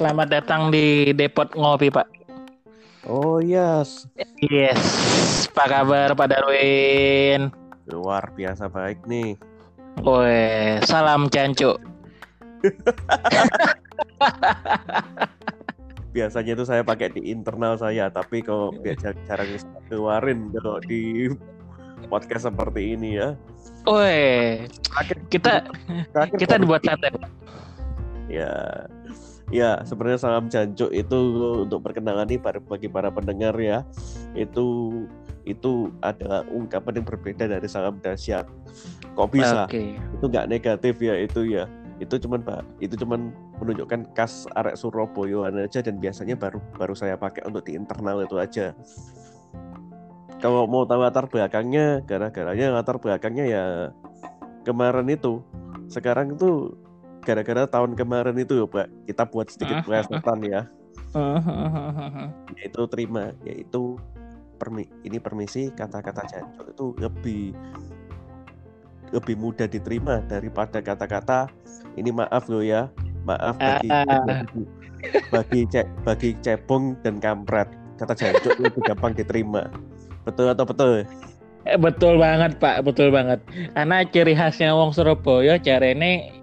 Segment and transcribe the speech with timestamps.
[0.00, 2.08] selamat datang di Depot Ngopi, Pak.
[3.04, 4.08] Oh yes.
[4.40, 4.80] Yes.
[5.52, 7.52] Apa kabar Pak Darwin?
[7.92, 9.36] Luar biasa baik nih.
[10.00, 11.76] Woi, salam cancuk.
[16.16, 19.52] Biasanya itu saya pakai di internal saya, tapi kalau biasa jarang
[19.92, 21.28] keluarin kalau di
[22.08, 23.36] podcast seperti ini ya.
[23.84, 24.64] Woi,
[25.28, 25.68] kita
[26.40, 27.12] kita dibuat santai.
[28.32, 28.88] Ya,
[29.50, 31.18] ya sebenarnya salam jancuk itu
[31.66, 33.82] untuk perkenalan nih bagi para pendengar ya.
[34.34, 34.90] Itu
[35.44, 38.46] itu adalah ungkapan yang berbeda dari salam dahsyat.
[39.18, 39.66] Kok bisa?
[39.66, 39.98] Okay.
[40.16, 41.66] Itu nggak negatif ya itu ya.
[42.00, 43.28] Itu cuman pak, itu cuman
[43.60, 48.40] menunjukkan khas arek Surabaya aja dan biasanya baru baru saya pakai untuk di internal itu
[48.40, 48.72] aja.
[50.40, 53.64] Kalau mau tahu latar belakangnya, gara-garanya latar belakangnya ya
[54.64, 55.44] kemarin itu.
[55.92, 56.72] Sekarang itu
[57.22, 60.62] gara-gara tahun kemarin itu ya Pak kita buat sedikit plesetan ya.
[62.56, 63.98] Yaitu terima yaitu
[64.60, 67.44] permi ini permisi kata-kata jancok itu lebih
[69.10, 71.50] lebih mudah diterima daripada kata-kata
[71.98, 72.92] ini maaf lo ya
[73.26, 73.88] maaf bagi
[75.32, 77.68] bagi ce, bagi cebong dan kampret.
[77.96, 79.68] Kata jancok itu gampang diterima.
[80.24, 81.04] Betul atau betul?
[81.68, 83.40] Eh, betul banget pak betul banget.
[83.76, 86.39] Karena ciri khasnya wong Surabaya carane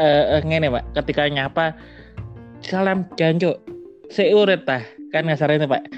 [0.00, 0.84] uh, ngene pak.
[0.96, 1.76] Ketika nyapa
[2.64, 3.60] salam jancuk.
[4.10, 5.84] Seuret tah kan ngasarnya pak.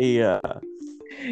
[0.00, 0.40] Iya.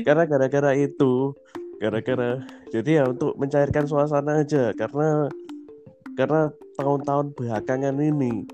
[0.04, 1.32] Karena gara-gara itu
[1.80, 4.76] gara-gara jadi ya untuk mencairkan suasana aja.
[4.76, 5.32] Karena
[6.20, 8.44] karena tahun-tahun belakangan ini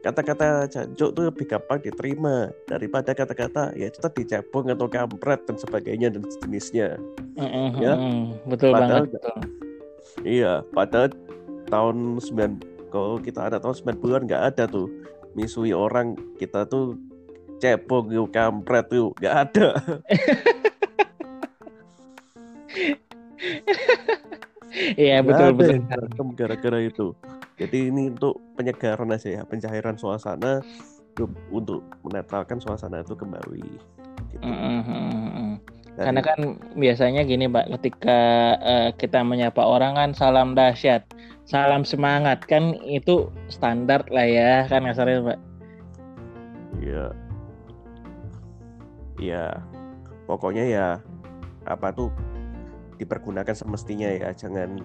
[0.00, 5.56] kata-kata jancuk tuh lebih gampang diterima daripada kata-kata ya itu tadi cebong atau kampret dan
[5.60, 6.96] sebagainya dan sejenisnya.
[7.36, 7.70] Mm -hmm.
[7.80, 7.94] ya
[8.48, 9.36] betul padahal, banget betul.
[10.24, 11.08] iya padahal
[11.70, 14.90] tahun 9 kalau kita ada tahun 90-an nggak ada tuh
[15.38, 16.98] misui orang kita tuh
[17.62, 19.68] cepok yuk kampret yuk nggak ada
[25.00, 25.80] Iya betul betul.
[26.36, 27.12] Gara-gara itu.
[27.60, 30.64] Jadi ini untuk penyegaran aja ya, pencairan suasana
[31.52, 33.64] untuk menetralkan suasana itu kembali.
[34.32, 34.40] Gitu.
[34.40, 35.50] Mm -hmm.
[35.98, 36.06] Dari...
[36.06, 36.40] Karena kan
[36.78, 38.20] biasanya gini Pak, ketika
[38.62, 41.02] uh, kita menyapa orang kan salam dahsyat
[41.50, 45.38] salam semangat kan itu standar lah ya kan kasarnya pak?
[46.78, 47.06] Iya.
[49.18, 49.46] Iya.
[50.30, 50.86] Pokoknya ya
[51.66, 52.14] apa tuh
[53.02, 54.78] dipergunakan semestinya ya jangan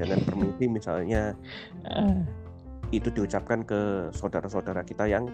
[0.00, 1.36] jangan permisi misalnya.
[1.84, 2.24] Uh.
[2.94, 5.26] itu diucapkan ke saudara-saudara kita yang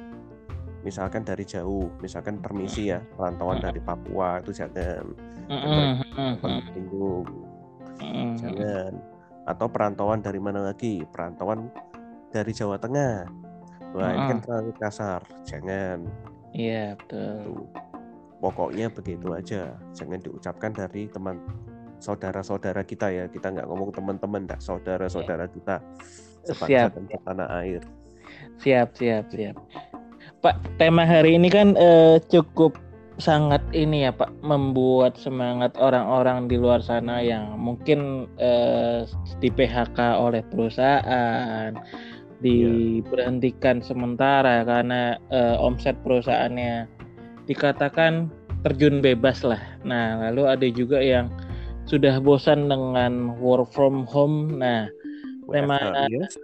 [0.83, 5.07] misalkan dari jauh misalkan permisi ya perantauan dari Papua itu jangan
[5.51, 5.95] uh,
[8.39, 8.93] jangan
[9.47, 11.03] atau perantauan dari mana lagi?
[11.11, 11.67] Perantauan
[12.31, 13.27] dari Jawa Tengah.
[13.93, 15.21] Wah ini kan terlalu kasar.
[15.45, 16.07] Jangan.
[16.55, 17.43] Iya betul.
[17.45, 17.67] Tuh.
[18.43, 19.79] pokoknya begitu aja.
[19.95, 21.39] Jangan diucapkan dari teman
[22.03, 23.25] saudara-saudara kita ya.
[23.31, 25.55] Kita nggak ngomong teman-teman dah saudara-saudara iya.
[25.55, 25.77] kita.
[26.91, 27.83] Dan tanah air.
[28.59, 29.55] Siap siap siap
[30.43, 32.75] Pak tema hari ini kan eh, cukup
[33.23, 39.07] sangat ini ya Pak membuat semangat orang-orang di luar sana yang mungkin eh,
[39.39, 41.71] di PHK oleh perusahaan
[42.43, 46.91] diberhentikan sementara karena eh, omset perusahaannya
[47.47, 48.27] dikatakan
[48.67, 49.63] terjun bebas lah.
[49.87, 51.31] Nah, lalu ada juga yang
[51.87, 54.59] sudah bosan dengan work from home.
[54.59, 54.91] Nah,
[55.47, 55.79] tema
[56.11, 56.35] yes.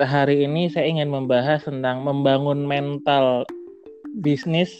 [0.00, 3.44] Hari ini saya ingin membahas tentang membangun mental
[4.24, 4.72] bisnis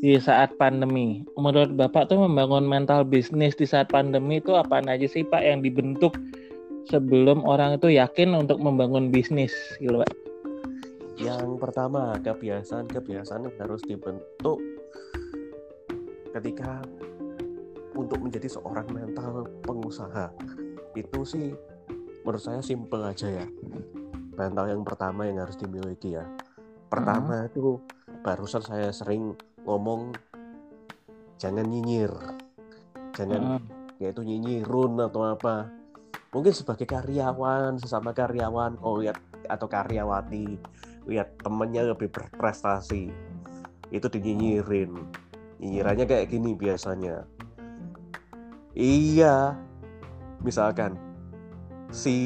[0.00, 1.20] di saat pandemi.
[1.36, 5.60] Menurut Bapak tuh membangun mental bisnis di saat pandemi itu apa aja sih Pak yang
[5.60, 6.16] dibentuk
[6.88, 10.12] sebelum orang itu yakin untuk membangun bisnis gitu Pak?
[11.20, 14.58] Yang pertama kebiasaan-kebiasaan yang harus dibentuk
[16.32, 16.80] ketika
[17.92, 20.32] untuk menjadi seorang mental pengusaha
[20.96, 21.52] itu sih
[22.24, 23.46] menurut saya simple aja ya
[24.36, 26.24] mental yang pertama yang harus dimiliki ya.
[26.88, 27.48] Pertama hmm.
[27.52, 27.80] itu
[28.20, 30.12] barusan saya sering ngomong
[31.40, 32.12] jangan nyinyir.
[33.16, 34.00] Jangan hmm.
[34.00, 35.68] yaitu nyinyirun atau apa.
[36.32, 39.20] Mungkin sebagai karyawan sesama karyawan oh lihat
[39.52, 40.56] atau karyawati
[41.04, 43.12] lihat temennya lebih berprestasi
[43.92, 44.96] itu dinyinyirin.
[45.60, 47.28] Nyinyirannya kayak gini biasanya.
[48.72, 49.52] Iya
[50.42, 50.98] misalkan
[51.92, 52.16] si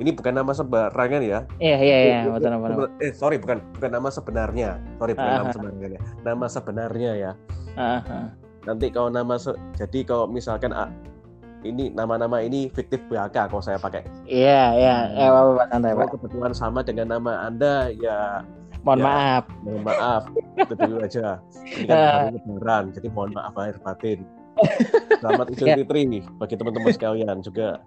[0.00, 1.40] ini bukan nama sembarangan ya.
[1.60, 2.88] Iya iya iya betul nama.
[3.00, 4.80] Eh sorry bukan bukan nama sebenarnya.
[4.96, 6.00] Sorry bukan uh nama sebenarnya.
[6.24, 7.32] Nama sebenarnya ya.
[7.76, 8.24] Uh -huh.
[8.62, 10.72] Nanti kalau nama se jadi kalau misalkan
[11.62, 14.02] ini nama-nama ini fiktif belaka kalau saya pakai.
[14.26, 16.12] Iya, iya, eh, apa apa santai, Kalau Pak.
[16.18, 18.42] kebetulan sama dengan nama Anda, ya
[18.82, 19.04] Mohon Ya.
[19.06, 19.44] maaf.
[19.62, 20.22] mohon maaf.
[20.58, 21.38] Itu dulu aja.
[21.62, 22.10] Ini kan Ah.
[22.26, 24.26] hari lebaran, jadi mohon maaf lahir batin.
[25.22, 25.74] Selamat Idul Ya.
[25.78, 26.02] Fitri
[26.42, 27.78] bagi teman-teman sekalian juga.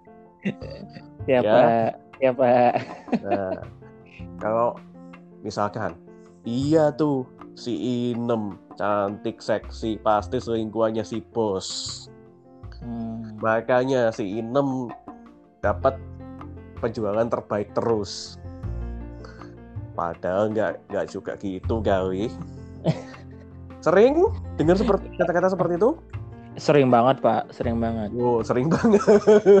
[1.26, 1.52] Ya, Ya.
[1.52, 1.90] Pak.
[2.22, 2.72] Ya, Pak.
[3.22, 3.60] Nah,
[4.42, 4.78] kalau
[5.42, 5.94] misalkan
[6.46, 7.26] iya tuh
[7.58, 7.74] si
[8.14, 11.68] Inem cantik seksi pasti selingkuhannya si bos.
[12.80, 13.36] Hmm.
[13.42, 14.92] Makanya si Inem
[15.64, 15.98] dapat
[16.78, 18.38] penjualan terbaik terus.
[19.96, 22.28] Padahal nggak nggak juga gitu kali.
[23.84, 24.28] Sering
[24.60, 25.90] dengar seperti kata-kata seperti itu?
[26.56, 27.52] Sering banget, Pak.
[27.52, 28.10] Sering banget.
[28.16, 29.04] Oh, sering banget.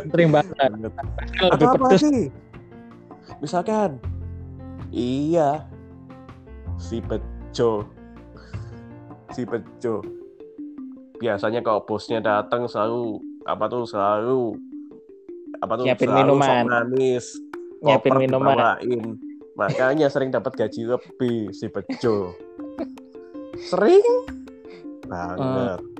[0.08, 0.56] Sering banget.
[1.52, 2.00] Atau apa pedes.
[2.00, 2.32] sih?
[3.44, 4.00] Misalkan,
[4.88, 5.68] iya,
[6.80, 7.84] si Bejo,
[9.36, 10.00] si Bejo.
[11.20, 14.56] Biasanya kalau bosnya datang selalu apa tuh selalu
[15.60, 16.64] apa tuh Nyiapin selalu minuman.
[16.64, 17.24] manis,
[17.84, 18.56] Nyiapin minuman.
[18.56, 19.04] dibawain.
[19.56, 22.32] Makanya sering dapat gaji lebih si Bejo.
[23.72, 24.04] Sering
[25.08, 25.80] banget.
[25.80, 25.95] Heeh.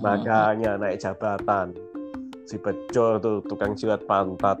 [0.00, 1.74] Makanya naik jabatan.
[2.46, 4.58] Si Bejo tuh tukang jilat pantat.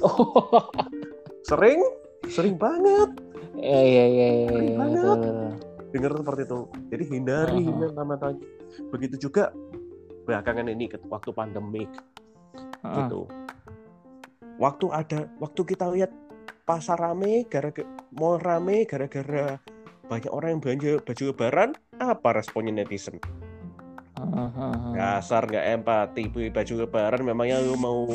[0.00, 0.62] Oh.
[1.48, 1.78] Sering,
[2.26, 3.06] sering banget
[3.54, 5.04] Iya, iya, iya, iya, Sering iya, banget.
[5.06, 5.38] betul.
[5.94, 6.60] dengar seperti itu.
[6.92, 7.78] Jadi hindari Mhm.
[7.94, 8.34] nama-nama
[8.92, 9.54] Begitu juga
[10.26, 11.88] belakangan ini waktu pandemik
[12.82, 13.30] gitu.
[14.58, 16.12] Waktu ada, waktu kita lihat
[16.66, 19.56] pasar rame, gara-gara mall rame, gara-gara
[20.10, 23.16] banyak orang yang belanja baju lebaran, apa responnya netizen?
[24.96, 28.08] Dasar nggak empati, baju lebaran memangnya lu mau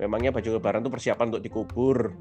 [0.00, 2.16] memangnya baju lebaran tuh persiapan untuk dikubur.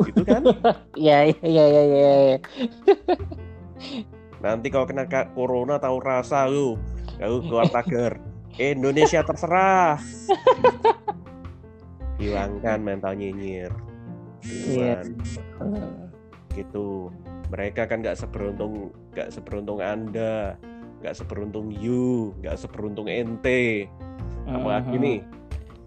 [0.00, 0.44] Gitu kan?
[1.02, 2.38] Iya, iya, iya, iya, iya.
[4.44, 6.76] Nanti kalau kena corona tahu rasa lu.
[7.16, 8.20] Lalu keluar tagar.
[8.60, 9.96] Indonesia terserah.
[12.20, 13.72] Hilangkan mental nyinyir.
[14.44, 15.00] Iya.
[16.52, 17.08] Gitu.
[17.48, 20.56] Mereka kan nggak seberuntung nggak seberuntung Anda,
[21.02, 23.90] nggak seberuntung you, nggak seberuntung ente.
[24.46, 25.02] Apalagi Mhm.
[25.02, 25.18] nih,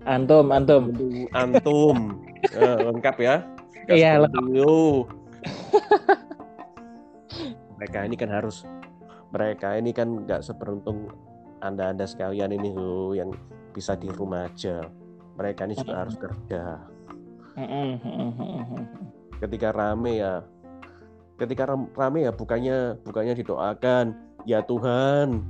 [0.06, 0.84] Antum, antum.
[1.32, 1.98] antum.
[2.46, 3.36] Eh, lengkap ya.
[3.90, 5.10] Iya, seberuntung you.
[7.76, 8.64] mereka ini kan harus
[9.30, 11.12] mereka ini kan nggak seberuntung
[11.60, 13.34] anda-anda sekalian ini loh yang
[13.74, 14.88] bisa di rumah aja
[15.36, 16.80] mereka ini juga harus kerja
[19.38, 20.42] ketika rame ya
[21.36, 24.06] ketika ram- rame ya bukannya bukannya didoakan
[24.46, 25.42] ya Tuhan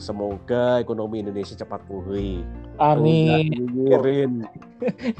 [0.00, 2.40] semoga ekonomi Indonesia cepat pulih.
[2.80, 3.52] Amin.
[3.52, 4.48] nyinyirin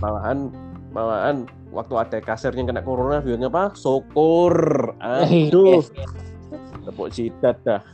[0.00, 0.48] malahan
[0.96, 3.76] malahan waktu ada kasirnya kena corona bilangnya apa?
[3.76, 4.54] Syukur.
[4.96, 5.84] Aduh.
[6.88, 7.84] Tepuk jidat dah.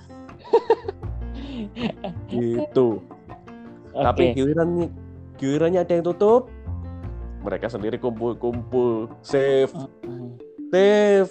[2.30, 3.02] Gitu.
[3.90, 4.34] Tapi Oke.
[4.38, 4.92] giliran
[5.36, 6.46] gilirannya ada yang tutup?
[7.42, 9.10] Mereka sendiri kumpul-kumpul.
[9.26, 9.74] Save
[10.70, 11.30] save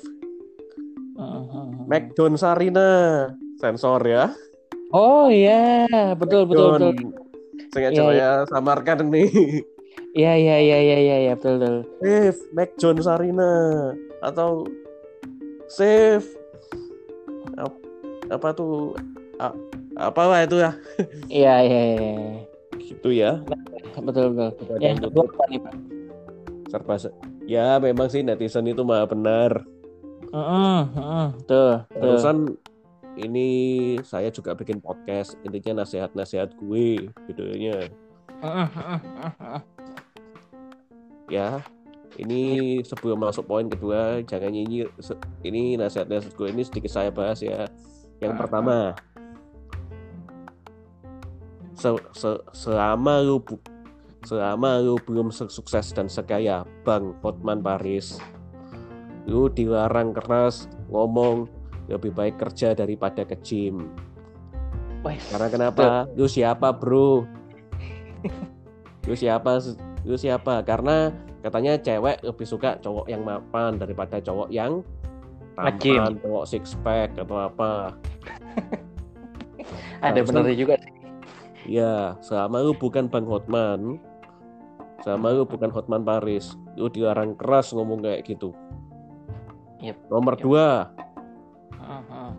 [1.16, 1.68] heeh, heeh.
[1.88, 2.92] McDon Sarina
[3.66, 4.30] sensor ya
[4.94, 6.94] Oh iya, betul betul betul.
[7.74, 9.30] sengaja Iya, saya samarkan nih
[10.16, 11.76] Iya iya iya iya iya ya, betul betul.
[12.00, 13.52] save McDon Sarina
[14.22, 14.64] atau
[15.68, 16.24] save
[17.58, 17.84] Ap-
[18.30, 18.96] apa tuh
[19.38, 19.58] A-
[20.00, 20.72] apalah itu ya
[21.28, 21.98] Iya iya iya.
[22.00, 22.40] iya.
[22.80, 23.32] gitu ya
[23.98, 24.50] Betul betul.
[24.70, 25.76] Ada Yang yang kedua apa nih, Pak?
[26.66, 29.52] serba se- ya memang sih netizen itu maha benar
[30.32, 32.00] Heeh, heeh, betul betul.
[32.02, 32.38] Barusan
[33.16, 33.48] ini
[34.04, 37.08] saya juga bikin podcast intinya nasihat-nasihat gue
[38.44, 39.60] heeh.
[41.32, 41.64] ya
[42.16, 44.88] ini sebelum masuk poin kedua jangan nyinyir.
[45.44, 47.68] Ini nasihat-nasihat gue ini sedikit saya bahas ya.
[48.24, 48.76] Yang Ah, pertama
[51.76, 53.44] se- se- selama lu
[54.24, 58.18] selama lu belum sukses dan sekaya Bang Hotman Paris
[59.28, 61.52] lu dilarang keras ngomong
[61.88, 63.90] lebih baik kerja daripada ke gym.
[65.06, 66.10] Karena kenapa?
[66.18, 67.30] Lu siapa, Bro?
[69.06, 69.62] lu siapa?
[70.02, 70.66] Lu siapa?
[70.66, 71.14] Karena
[71.46, 74.82] katanya cewek lebih suka cowok yang mapan daripada cowok yang
[75.54, 77.94] tampan, cowok six pack atau apa.
[80.02, 80.76] Ada benernya juga.
[81.66, 83.98] Iya, selama lu bukan Bang Hotman,
[85.02, 88.54] selama lu bukan Hotman Paris, lu dilarang keras ngomong kayak gitu.
[89.82, 89.98] Yep.
[90.10, 90.44] Nomor Yep.
[90.46, 90.68] dua.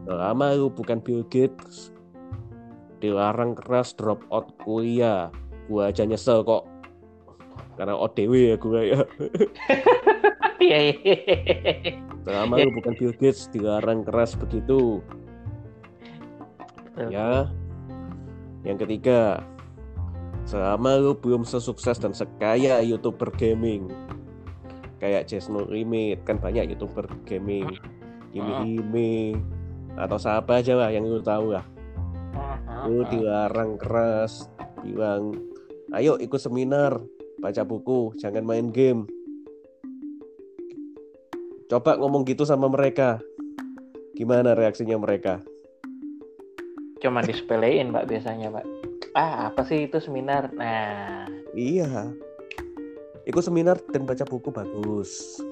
[0.06, 1.92] Selama lu bukan Bill Gates,
[2.98, 5.28] dilarang keras drop out kuliah.
[5.66, 6.66] Gua aja nyesel kok.
[7.76, 9.00] Karena ODW ya gue ya.
[10.56, 11.16] Iya iya.
[12.24, 12.64] Selama Ya.
[12.64, 15.04] lu bukan Bill Gates, dilarang keras begitu.
[16.96, 17.52] Ya.
[18.64, 19.44] Yang ketiga,
[20.48, 23.92] selama lu belum sesukses dan sekaya youtuber gaming
[24.96, 27.68] kayak Just No Limit kan banyak youtuber gaming
[28.32, 29.36] Kimi Hime
[29.96, 31.64] atau siapa aja lah yang lu tahu lah
[32.86, 34.46] lu dilarang keras
[34.84, 35.34] bilang
[35.96, 37.00] ayo ikut seminar
[37.40, 39.04] baca buku jangan main game.
[41.66, 43.18] Coba ngomong gitu sama mereka.
[44.14, 45.42] Gimana reaksinya mereka?
[47.02, 48.64] Cuma disepelein pak biasanya pak.
[49.18, 50.48] Ah apa sih itu seminar?
[50.54, 51.26] Nah.
[51.52, 52.14] Iya.
[53.26, 55.42] Ikut seminar dan baca buku bagus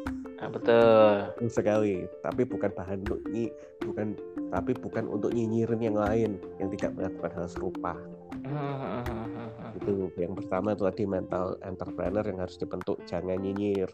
[0.44, 1.14] nah, betul.
[1.40, 2.04] Bagus sekali.
[2.20, 3.48] Tapi bukan bahan untuk nyi
[3.80, 4.12] bukan
[4.52, 7.96] tapi bukan untuk nyinyirin yang lain yang tidak melakukan hal serupa.
[9.80, 13.90] Itu yang pertama itu tadi mental entrepreneur yang harus dibentuk jangan nyinyir.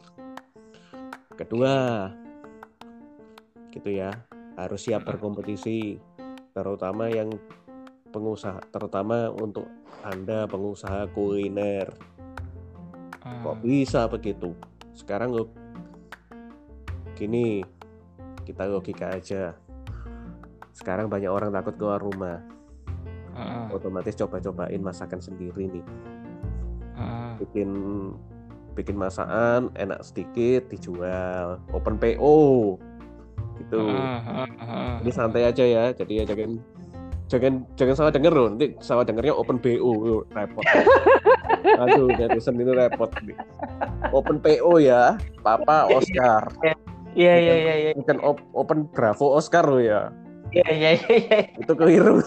[1.39, 2.07] Kedua
[3.71, 4.11] gitu ya
[4.59, 5.97] harus siap berkompetisi
[6.53, 7.31] terutama yang
[8.11, 9.65] pengusaha terutama untuk
[10.05, 11.89] anda pengusaha kuliner.
[13.23, 14.53] Kok bisa begitu?
[14.93, 15.49] Sekarang lo
[17.21, 17.61] gini
[18.49, 19.53] kita logika aja.
[20.73, 22.41] Sekarang banyak orang takut keluar rumah.
[23.69, 25.85] Otomatis coba-cobain masakan sendiri nih.
[27.37, 27.69] Bikin
[28.73, 31.61] bikin masakan enak sedikit dijual.
[31.77, 32.81] Open PO
[33.61, 33.83] gitu.
[35.05, 35.93] Ini santai aja ya.
[35.93, 36.57] Jadi ya jangan
[37.29, 38.49] jangan jangan salah denger loh.
[38.51, 40.65] Nanti salah dengernya open BO repot.
[41.61, 43.13] Aduh netizen itu repot
[44.11, 45.21] open PO ya.
[45.45, 46.49] Papa Oscar
[47.15, 50.11] iya iya iya iya bukan op- open Bravo Oscar lo ya.
[50.51, 52.19] Iya iya iya itu keliru.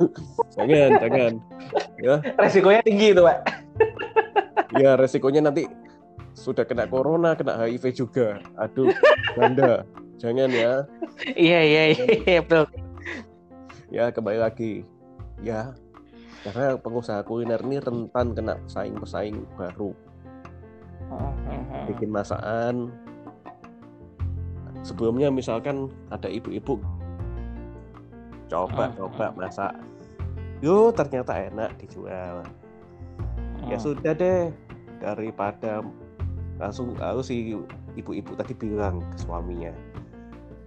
[0.54, 1.32] Jangan jangan.
[1.98, 2.14] Ya.
[2.38, 3.38] Resikonya tinggi itu pak.
[4.78, 5.66] Ya resikonya nanti
[6.32, 8.38] sudah kena corona kena HIV juga.
[8.54, 8.94] Aduh
[9.34, 9.82] ganda
[10.22, 10.86] jangan ya.
[11.34, 11.82] Iya iya
[12.22, 12.70] iya betul.
[13.90, 14.86] Ya kembali lagi.
[15.42, 15.74] Ya
[16.46, 19.90] karena pengusaha kuliner ini rentan kena pesaing-pesaing baru.
[21.90, 22.94] Bikin masakan
[24.82, 26.78] sebelumnya misalkan ada ibu-ibu
[28.52, 29.72] coba coba masak.
[30.60, 32.44] Yo ternyata enak dijual.
[33.66, 34.52] Ya sudah deh
[35.00, 35.80] daripada
[36.60, 37.56] langsung lalu si
[37.96, 39.74] ibu-ibu tadi bilang ke suaminya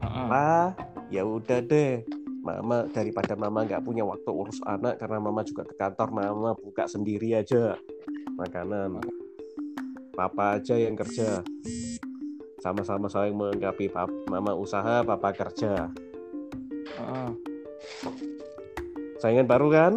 [0.06, 0.76] apa
[1.10, 2.06] ya udah deh
[2.46, 6.86] mama daripada mama nggak punya waktu urus anak karena mama juga ke kantor mama buka
[6.86, 7.74] sendiri aja
[8.38, 9.02] makanan.
[10.16, 11.44] Papa aja yang kerja
[12.66, 15.86] sama-sama saling melengkapi pap mama usaha papa kerja
[19.22, 19.94] saingan baru kan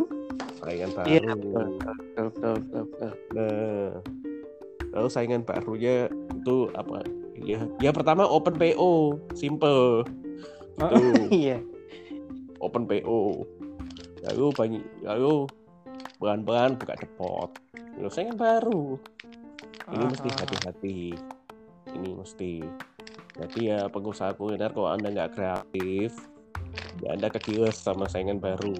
[0.60, 3.12] saingan baru Iya, betul, betul, betul, betul.
[3.32, 3.90] Nah,
[4.92, 7.08] lalu saingan barunya itu apa?
[7.40, 10.04] Ya, ya pertama open PO, simple.
[10.76, 10.98] Gitu.
[11.48, 11.58] iya
[12.60, 13.46] open PO.
[14.28, 15.46] Lalu banyak, lalu
[16.18, 17.50] pelan-pelan buka depot.
[17.96, 18.98] Lalu saingan baru.
[19.88, 21.37] Ini mesti hati-hati.
[21.94, 22.52] Ini mesti.
[23.38, 26.10] Jadi ya pengusaha kuliner kalau anda nggak kreatif,
[27.00, 28.74] ya anda kekiles sama saingan baru.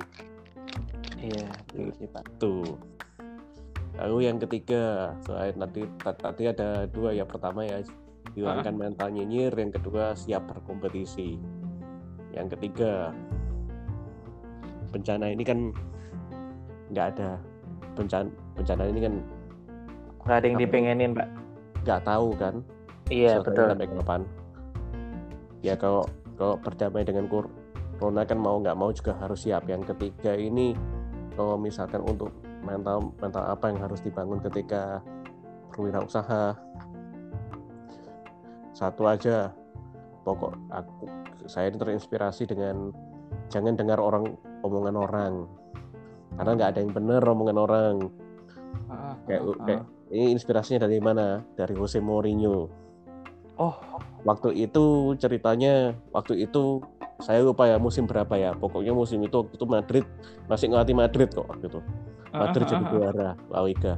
[1.18, 1.46] iya
[1.98, 2.74] sih pak Tuh.
[3.98, 7.26] Lalu yang ketiga, selain tadi ta- tadi ada dua ya.
[7.26, 7.82] Pertama ya
[8.34, 11.38] hilangkan mental nyinyir, yang kedua siap berkompetisi.
[12.30, 13.10] Yang ketiga,
[14.90, 15.58] bencana ini kan
[16.88, 17.36] nggak ada
[17.92, 19.14] bencana bencana ini kan
[20.24, 20.64] nggak ada yang Apa?
[20.64, 21.28] dipengenin pak
[21.84, 22.54] nggak tahu kan
[23.08, 23.68] iya betul.
[23.68, 24.22] sampai kapan.
[25.64, 26.06] Ya kalau
[26.38, 27.50] kalau berdamai dengan cor-
[27.98, 29.66] corona kan mau nggak mau juga harus siap.
[29.66, 30.76] Yang ketiga ini
[31.34, 32.30] kalau misalkan untuk
[32.62, 35.02] mental mental apa yang harus dibangun ketika
[35.74, 36.54] berwirausaha?
[38.76, 39.50] Satu aja
[40.22, 41.10] pokok aku
[41.50, 42.94] saya ini terinspirasi dengan
[43.50, 45.34] jangan dengar orang omongan orang.
[46.38, 47.94] Karena nggak ada yang benar omongan orang.
[49.26, 49.82] Kayak, kayak
[50.14, 51.42] ini inspirasinya dari mana?
[51.56, 52.87] Dari Jose Mourinho
[53.58, 53.74] oh
[54.26, 56.82] waktu itu ceritanya waktu itu
[57.18, 58.54] saya lupa ya musim berapa ya.
[58.54, 60.04] Pokoknya musim itu waktu itu Madrid
[60.46, 61.80] masih ngelatih Madrid kok waktu itu.
[62.30, 63.94] Madrid jadi juara La Liga.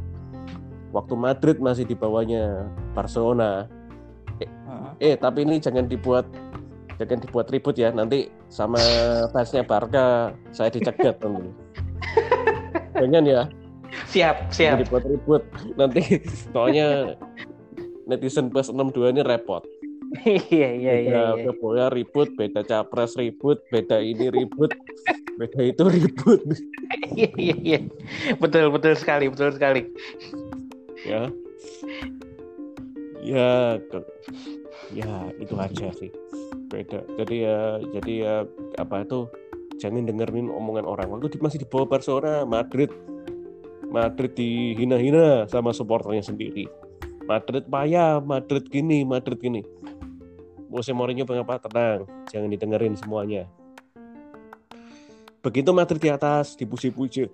[0.90, 3.68] Waktu Madrid masih di bawahnya Barcelona.
[4.98, 6.24] Eh tapi ini jangan dibuat
[6.96, 7.92] jangan dibuat ribut ya.
[7.92, 8.80] Nanti sama
[9.36, 11.48] fansnya Barca saya dicegat nanti.
[13.00, 13.42] Jangan ya.
[14.12, 14.76] Siap jangan siap.
[14.84, 15.42] dibuat ribut.
[15.76, 16.02] Nanti
[16.52, 17.16] soalnya
[18.10, 19.62] netizen plus 62 ini repot.
[20.26, 21.86] Iya iya iya beda iya.
[21.86, 24.74] ribut beda capres ribut beda ini ribut
[25.38, 26.40] beda itu ribut.
[27.14, 27.78] Iya iya iya.
[28.42, 29.86] Betul betul sekali betul sekali.
[31.06, 31.30] Ya.
[33.22, 33.78] Ya
[34.90, 36.10] ya itu aja sih.
[36.66, 37.06] Beda.
[37.14, 38.34] Jadi ya jadi ya
[38.82, 39.30] apa itu?
[39.80, 41.08] Jangan dengerin omongan orang.
[41.08, 42.90] Waktu masih di bawah Barcelona Madrid.
[43.90, 46.70] Madrid dihina-hina sama supporternya sendiri.
[47.30, 49.62] Madrid payah, Madrid gini, Madrid gini.
[50.66, 53.46] Musim Mourinho mengapa tenang, jangan didengerin semuanya.
[55.38, 57.30] Begitu Madrid di atas, dipuji-puji.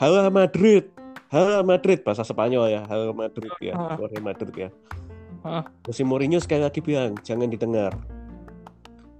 [0.00, 0.88] Halo Madrid,
[1.28, 4.68] halo Madrid, bahasa Spanyol ya, halo Madrid ya, Halo Madrid ya.
[5.84, 7.92] Musim Mourinho sekali lagi bilang, jangan didengar.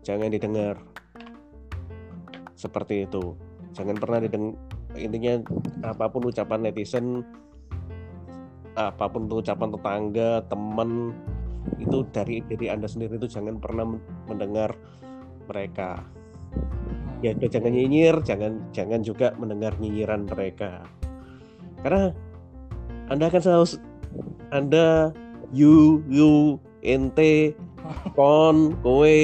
[0.09, 0.81] Jangan didengar.
[2.57, 3.37] Seperti itu.
[3.76, 4.57] Jangan pernah didengar.
[4.97, 5.45] Intinya
[5.85, 7.26] apa pun ucapan netizen,
[8.75, 11.14] apa pun itu ucapan tetangga, teman,
[11.78, 14.75] itu dari diri Anda sendiri itu jangan pernah mendengar
[15.47, 16.02] mereka.
[17.25, 20.85] Ya udah jangan nyinyir, jangan jangan juga mendengar nyinyiran mereka.
[21.81, 22.12] Karena
[23.09, 23.66] Anda akan selalu
[24.52, 25.11] Anda
[25.50, 27.57] you, you, ente,
[28.12, 29.19] kon, kowe,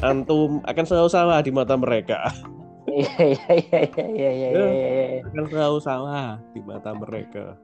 [0.00, 2.32] antum akan selalu salah di mata mereka.
[2.90, 4.48] Iya iya iya iya iya iya.
[4.50, 7.54] Ya, akan selalu salah di mata mereka.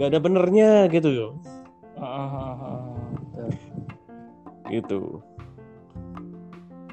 [0.00, 1.32] Gak ada benernya gitu loh.
[4.72, 5.20] Gitu.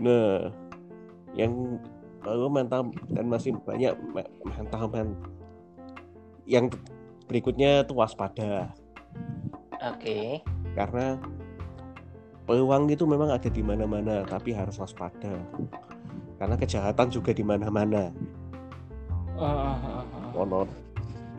[0.03, 0.51] Nah,
[1.35, 1.79] yang
[2.23, 3.95] lalu mental dan masih banyak
[4.43, 5.15] mental men
[6.49, 6.67] yang
[7.29, 8.73] berikutnya itu waspada.
[9.79, 10.01] Oke.
[10.01, 10.27] Okay.
[10.73, 11.15] Karena
[12.49, 15.39] peluang itu memang ada di mana-mana, tapi harus waspada.
[16.41, 18.09] Karena kejahatan juga di mana-mana.
[19.39, 20.67] Uh,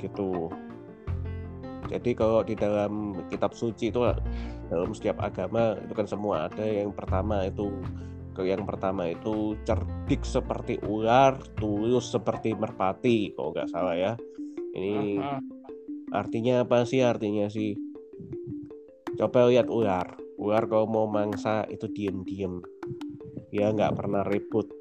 [0.00, 0.48] gitu.
[1.90, 3.98] Jadi kalau di dalam kitab suci itu
[4.70, 7.74] dalam setiap agama itu kan semua ada yang pertama itu
[8.40, 14.12] yang pertama itu cerdik seperti ular, tulus seperti merpati kalau nggak salah ya.
[14.72, 15.20] Ini
[16.08, 17.04] artinya apa sih?
[17.04, 17.76] Artinya sih
[19.20, 20.16] Coba lihat ular.
[20.40, 22.64] Ular kalau mau mangsa itu diem-diem.
[23.52, 24.72] Ya nggak pernah ribut,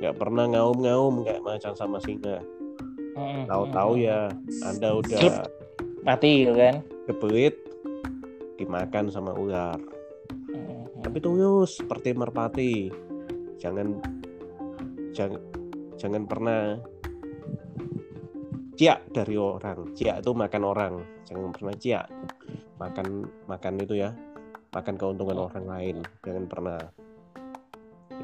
[0.00, 2.40] nggak pernah ngaum-ngaum, nggak macam sama singa.
[3.44, 4.32] Tahu-tahu ya,
[4.64, 5.44] Anda udah
[6.02, 6.82] mati gitu kan?
[7.06, 7.54] Kebelit,
[8.58, 9.78] dimakan sama ular.
[11.02, 12.90] Tapi tulus seperti merpati.
[13.58, 13.98] Jangan
[15.14, 15.42] jangan
[15.98, 16.78] jangan pernah
[18.78, 19.94] ciak dari orang.
[19.94, 20.94] Ciak itu makan orang.
[21.26, 22.06] Jangan pernah ciak
[22.82, 24.10] makan makan itu ya
[24.74, 26.80] makan keuntungan orang lain jangan pernah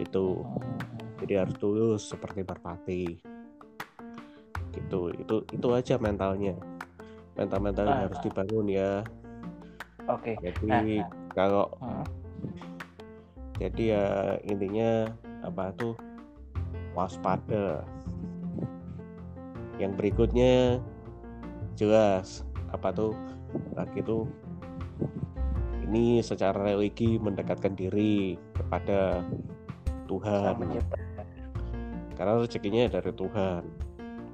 [0.02, 0.42] itu
[1.22, 3.02] jadi harus tulus seperti merpati
[4.74, 6.58] gitu itu itu aja mentalnya
[7.38, 9.06] mental mental ah, harus dibangun ya.
[10.10, 10.34] Oke.
[10.34, 10.52] Okay.
[10.66, 12.02] jadi ah, kalau ah.
[13.62, 14.06] jadi ya
[14.42, 15.06] intinya
[15.46, 15.94] apa tuh
[16.98, 17.86] waspada.
[19.78, 20.82] Yang berikutnya
[21.78, 22.42] jelas
[22.74, 23.14] apa tuh
[23.78, 24.26] lagi tuh
[25.86, 29.22] ini secara religi mendekatkan diri kepada
[30.10, 30.58] Tuhan.
[32.18, 33.62] Karena rezekinya dari Tuhan.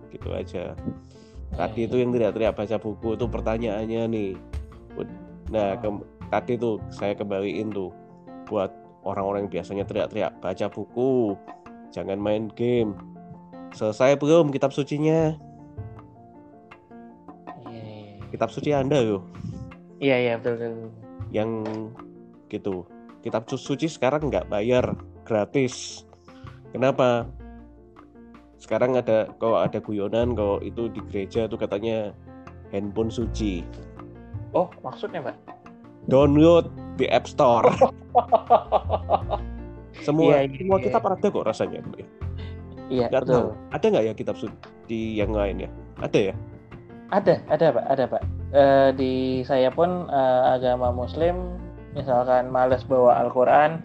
[0.08, 0.72] Gitu aja
[1.52, 4.30] tadi itu yang tidak teriak baca buku itu pertanyaannya nih.
[5.52, 5.88] Nah ke,
[6.32, 7.92] tadi tuh saya kembaliin tuh
[8.48, 8.72] buat
[9.04, 11.36] orang-orang yang biasanya teriak-teriak baca buku
[11.92, 12.96] jangan main game.
[13.76, 15.34] Selesai belum kitab sucinya?
[17.66, 17.82] Iya, iya,
[18.16, 18.24] iya.
[18.30, 19.26] kitab suci anda loh
[20.04, 20.72] iya iya betul betul
[21.34, 21.50] yang
[22.46, 22.86] gitu.
[23.26, 24.94] Kitab suci sekarang nggak bayar
[25.26, 26.06] gratis.
[26.70, 27.26] Kenapa
[28.64, 32.16] sekarang ada kalau ada guyonan kalau itu di gereja tuh katanya
[32.72, 33.60] handphone suci.
[34.56, 35.36] Oh maksudnya pak?
[36.08, 37.68] Download di App Store.
[40.04, 40.84] Semua iya, iya, semua iya.
[40.90, 41.80] kitab ada kok rasanya
[42.90, 43.54] iya gak betul.
[43.54, 43.72] Tahu.
[43.72, 45.70] ada nggak ya kitab suci yang lain ya?
[46.02, 46.34] Ada ya?
[47.14, 48.22] Ada ada pak ada pak.
[48.54, 51.56] Uh, di saya pun uh, agama Muslim
[51.94, 53.82] misalkan males bawa Al-Quran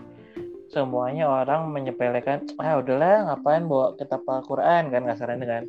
[0.69, 4.93] semuanya orang menyepelekan ah udahlah ngapain bawa kitab Al-Quran?
[4.93, 5.63] Kan kasarnya kan.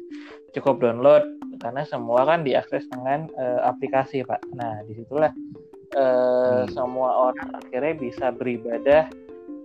[0.52, 1.24] Cukup download
[1.60, 4.40] karena semua kan diakses dengan uh, aplikasi pak.
[4.56, 5.32] Nah di situlah
[5.96, 6.72] uh, hmm.
[6.72, 9.08] semua orang akhirnya bisa beribadah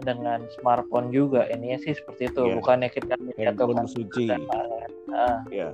[0.04, 1.48] dengan smartphone juga.
[1.52, 2.56] Ini sih seperti itu yeah.
[2.60, 4.32] bukannya kita handphone suci.
[5.52, 5.72] ya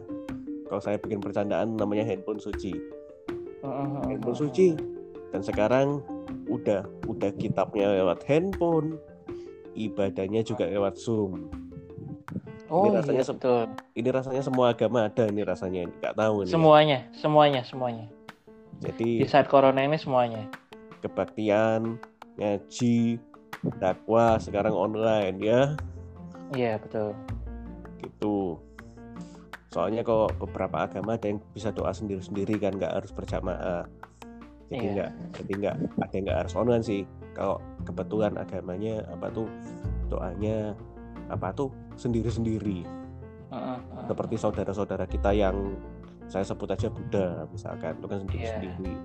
[0.70, 2.74] kalau saya bikin percandaan namanya handphone suci.
[4.08, 4.74] Handphone suci.
[5.32, 6.04] Dan sekarang
[6.52, 9.00] udah udah kitabnya lewat handphone
[9.76, 11.48] ibadahnya juga lewat zoom.
[12.72, 13.64] Oh ini rasanya iya, betul.
[14.00, 17.20] ini rasanya semua agama ada ini rasanya nggak tahu nih semuanya ya.
[17.20, 18.06] semuanya semuanya.
[18.80, 20.48] Jadi di saat corona ini semuanya.
[21.04, 21.98] kebaktian
[22.40, 23.20] ngaji
[23.82, 25.62] dakwah sekarang online ya.
[26.56, 27.12] Iya betul.
[28.00, 28.56] Gitu.
[29.68, 33.84] Soalnya kok beberapa agama ada yang bisa doa sendiri-sendiri kan nggak harus berjamaah.
[34.72, 34.92] Jadi iya.
[34.96, 39.48] nggak jadi nggak ada yang nggak harus online sih kalau kebetulan agamanya apa tuh
[40.12, 40.76] doanya
[41.32, 42.84] apa tuh sendiri-sendiri.
[43.52, 44.08] Uh, uh, uh.
[44.08, 45.76] seperti saudara-saudara kita yang
[46.32, 48.54] saya sebut aja Buddha misalkan itu kan sendiri Iya.
[48.56, 48.96] sendiri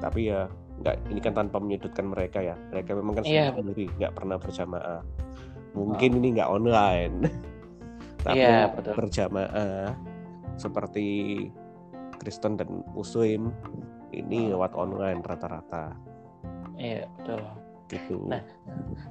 [0.00, 0.46] tapi ya
[0.80, 2.56] nggak ini kan tanpa menyudutkan mereka ya.
[2.72, 5.02] Mereka memang kan Iya, sendiri nggak pernah berjamaah.
[5.76, 7.16] Mungkin ini nggak online.
[8.24, 8.92] Tapi Iya, betul.
[8.96, 9.96] berjamaah
[10.56, 11.08] seperti
[12.20, 13.48] Kristen dan Muslim
[14.12, 15.96] ini lewat online rata-rata
[16.80, 17.40] Iya betul.
[17.90, 18.40] gitu Nah,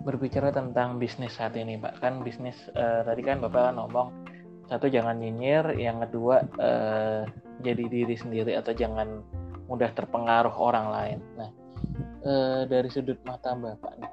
[0.08, 4.10] Berbicara tentang bisnis saat ini, Pak, kan bisnis eh, tadi kan Bapak ngomong
[4.71, 7.21] satu jangan nyinyir, yang kedua eh,
[7.62, 9.21] jadi diri sendiri atau jangan
[9.69, 11.19] mudah terpengaruh orang lain.
[11.38, 11.49] Nah,
[12.25, 14.12] eh, dari sudut mata Bapak nih,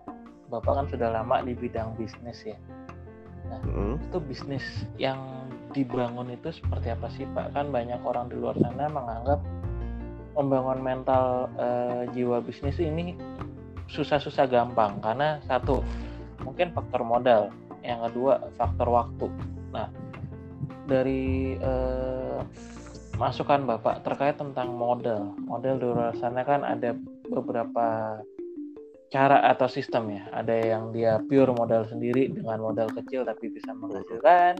[0.53, 2.59] Bapak kan sudah lama di bidang bisnis ya.
[3.47, 4.67] Mm, Itu bisnis
[4.99, 7.55] yang dibangun itu seperti apa sih, Pak?
[7.55, 9.39] Kan banyak orang di luar sana menganggap
[10.35, 13.17] membangun mental eh, jiwa bisnis ini
[13.87, 15.83] susah-susah gampang karena satu
[16.43, 17.51] mungkin faktor modal,
[17.83, 19.27] yang kedua faktor waktu.
[19.71, 19.89] Nah,
[20.87, 22.41] dari eh,
[23.17, 26.95] masukan Bapak terkait tentang modal, modal di luar sana kan ada
[27.27, 28.21] beberapa
[29.11, 30.23] cara atau sistem ya.
[30.35, 34.59] Ada yang dia pure modal sendiri dengan modal kecil tapi bisa menghasilkan.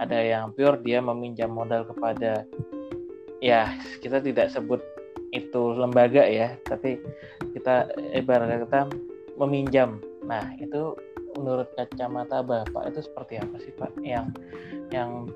[0.00, 2.42] Ada yang pure dia meminjam modal kepada
[3.44, 3.68] ya
[4.00, 4.80] kita tidak sebut
[5.34, 7.02] itu lembaga ya, tapi
[7.50, 8.80] kita ibaratnya kita
[9.34, 9.98] meminjam.
[10.22, 10.94] Nah, itu
[11.34, 13.98] menurut kacamata Bapak itu seperti apa sih, Pak?
[13.98, 14.30] Yang
[14.94, 15.26] yang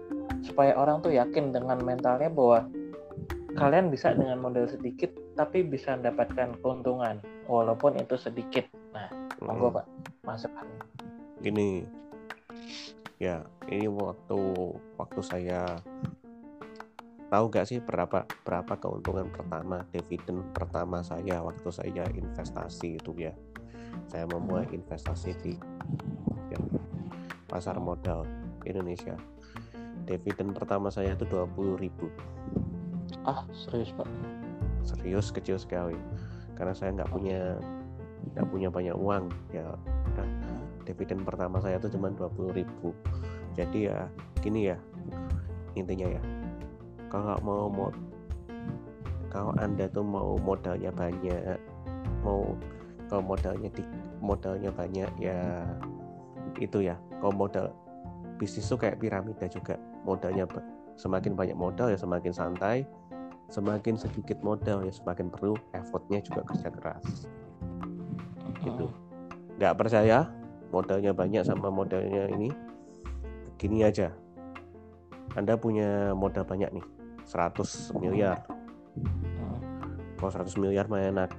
[0.46, 2.70] supaya orang tuh yakin dengan mentalnya bahwa
[3.58, 7.18] kalian bisa dengan modal sedikit tapi bisa mendapatkan keuntungan
[7.50, 8.70] walaupun itu sedikit.
[8.94, 9.10] Nah,
[9.42, 9.76] monggo mm.
[9.82, 9.86] Pak,
[10.22, 10.52] masuk.
[11.38, 11.86] gini
[13.22, 14.38] ya ini waktu
[14.98, 15.78] waktu saya
[17.28, 23.32] tahu gak sih berapa berapa keuntungan pertama dividen pertama saya waktu saya investasi itu ya?
[24.08, 25.52] Saya memulai investasi di
[26.48, 26.58] ya,
[27.48, 28.24] pasar modal
[28.64, 29.16] Indonesia.
[30.08, 32.08] Dividen pertama saya itu 20.000 ribu.
[33.28, 34.08] Ah, serius, Pak.
[34.80, 35.96] serius kecil sekali.
[36.56, 37.60] Karena saya nggak punya
[38.32, 39.76] nggak punya banyak uang ya.
[40.16, 40.28] Udah
[40.88, 42.64] dividen pertama saya itu cuma 20.000
[43.52, 43.98] jadi ya
[44.40, 44.76] gini ya
[45.76, 46.22] intinya ya
[47.08, 47.94] kalau mau mod
[49.28, 51.60] kalau anda tuh mau modalnya banyak
[52.24, 52.56] mau
[53.08, 53.82] kalau modalnya di
[54.20, 55.64] modalnya banyak ya
[56.60, 56.96] itu ya.
[57.18, 57.66] Kalau modal
[58.36, 59.80] bisnis tuh kayak piramida juga.
[60.04, 60.44] Modalnya
[60.98, 62.84] semakin banyak modal ya semakin santai
[63.48, 67.04] semakin sedikit modal ya semakin perlu effortnya juga kerja keras.
[68.60, 68.92] Gitu.
[69.56, 70.28] Nggak percaya
[70.68, 72.52] modalnya banyak sama modalnya ini?
[73.56, 74.12] Gini aja.
[75.32, 76.97] Anda punya modal banyak nih
[77.28, 78.40] 100 miliar.
[79.38, 79.60] Hmm.
[80.18, 81.30] kalau 100 miliar mah enak.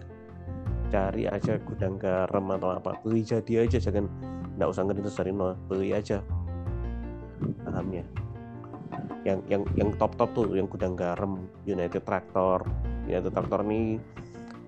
[0.90, 2.98] Cari aja gudang garam atau apa.
[3.02, 4.10] Beli jadi aja jangan
[4.58, 6.22] nggak usah ngerintis dari nol beli aja.
[7.66, 8.06] Paham ya?
[9.28, 12.64] Yang yang yang top top tuh yang gudang garam United Tractor.
[13.10, 13.98] United Tractor nih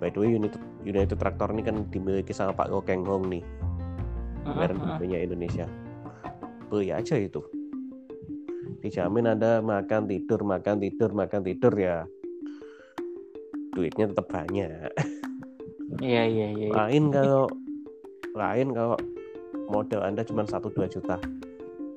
[0.01, 3.45] by the way United United Tractor ini kan dimiliki sama Pak Go Keng Hong nih.
[4.45, 4.97] Merek Hmm.
[4.97, 5.65] mobilnya Indonesia.
[6.69, 7.61] Beli aja itu
[8.82, 12.04] dijamin anda makan tidur makan tidur makan tidur ya.
[13.72, 14.91] Duitnya tetap banyak.
[16.02, 16.67] Iya, iya, iya.
[16.67, 16.70] iya.
[16.72, 17.52] lain kalau
[18.32, 18.96] lain kalau
[19.67, 21.20] modal anda cuma 1-2 juta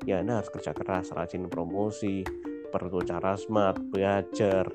[0.02, 2.26] ya anda harus kerja keras rajin promosi
[2.74, 4.66] perlu cara smart belajar.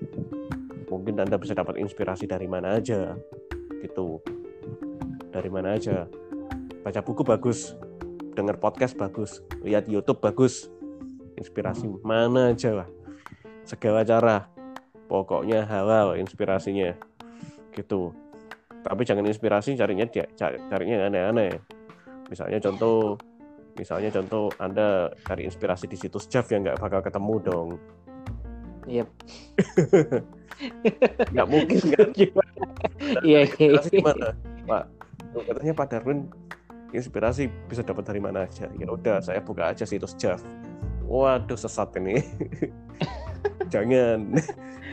[0.89, 3.13] Mungkin anda bisa dapat inspirasi dari mana aja
[3.83, 4.23] gitu.
[5.29, 6.09] Dari mana aja.
[6.79, 7.75] Baca buku bagus
[8.39, 10.71] dengar podcast bagus lihat YouTube bagus
[11.39, 12.87] inspirasi mana aja lah.
[13.63, 14.51] Segala cara.
[15.09, 16.93] Pokoknya halal inspirasinya.
[17.73, 18.13] Gitu.
[18.83, 21.57] Tapi jangan inspirasi carinya dia- ca- carinya aneh-aneh.
[22.29, 23.17] Misalnya contoh
[23.79, 27.69] misalnya contoh anda cari inspirasi di situs Jeff yang nggak bakal ketemu dong.
[28.85, 29.05] Iya.
[31.33, 32.07] nggak mungkin kan?
[33.23, 33.79] Iya, iya.
[34.67, 34.85] pak
[35.29, 36.27] Tuh, katanya Pak Darwin
[36.91, 38.65] inspirasi bisa dapat dari mana aja?
[38.75, 40.41] Ya udah saya buka aja situs Jeff
[41.09, 42.21] waduh sesat ini.
[43.73, 44.37] Jangan.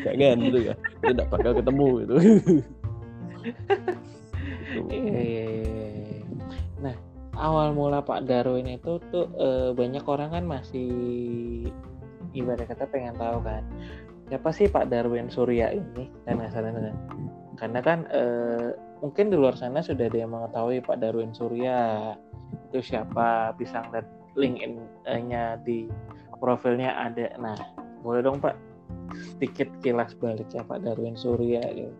[0.02, 0.74] Jangan gitu ya.
[1.04, 2.16] Itu nggak bakal ketemu Gitu.
[4.90, 6.20] Iya, iya, iya.
[6.82, 6.94] Nah,
[7.38, 10.90] awal mula Pak Darwin itu tuh eh, banyak orang kan masih
[12.36, 13.64] ibarat kata pengen tahu kan
[14.26, 16.10] siapa sih Pak Darwin Surya ini?
[16.26, 16.96] Dan asalnya kan
[17.56, 22.14] karena kan eh, mungkin di luar sana sudah ada yang mengetahui Pak Darwin Surya.
[22.70, 23.54] Itu siapa?
[23.58, 25.88] Bisa ngeliat LinkedIn-nya di
[26.38, 27.56] profilnya ada nah
[28.04, 28.54] boleh dong Pak
[29.16, 31.94] sedikit kilas baliknya Pak Darwin Surya gitu.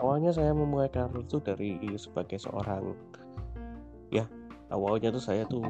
[0.00, 2.96] awalnya saya memulai karir itu dari sebagai seorang
[4.08, 4.24] ya
[4.72, 5.60] awalnya tuh saya tuh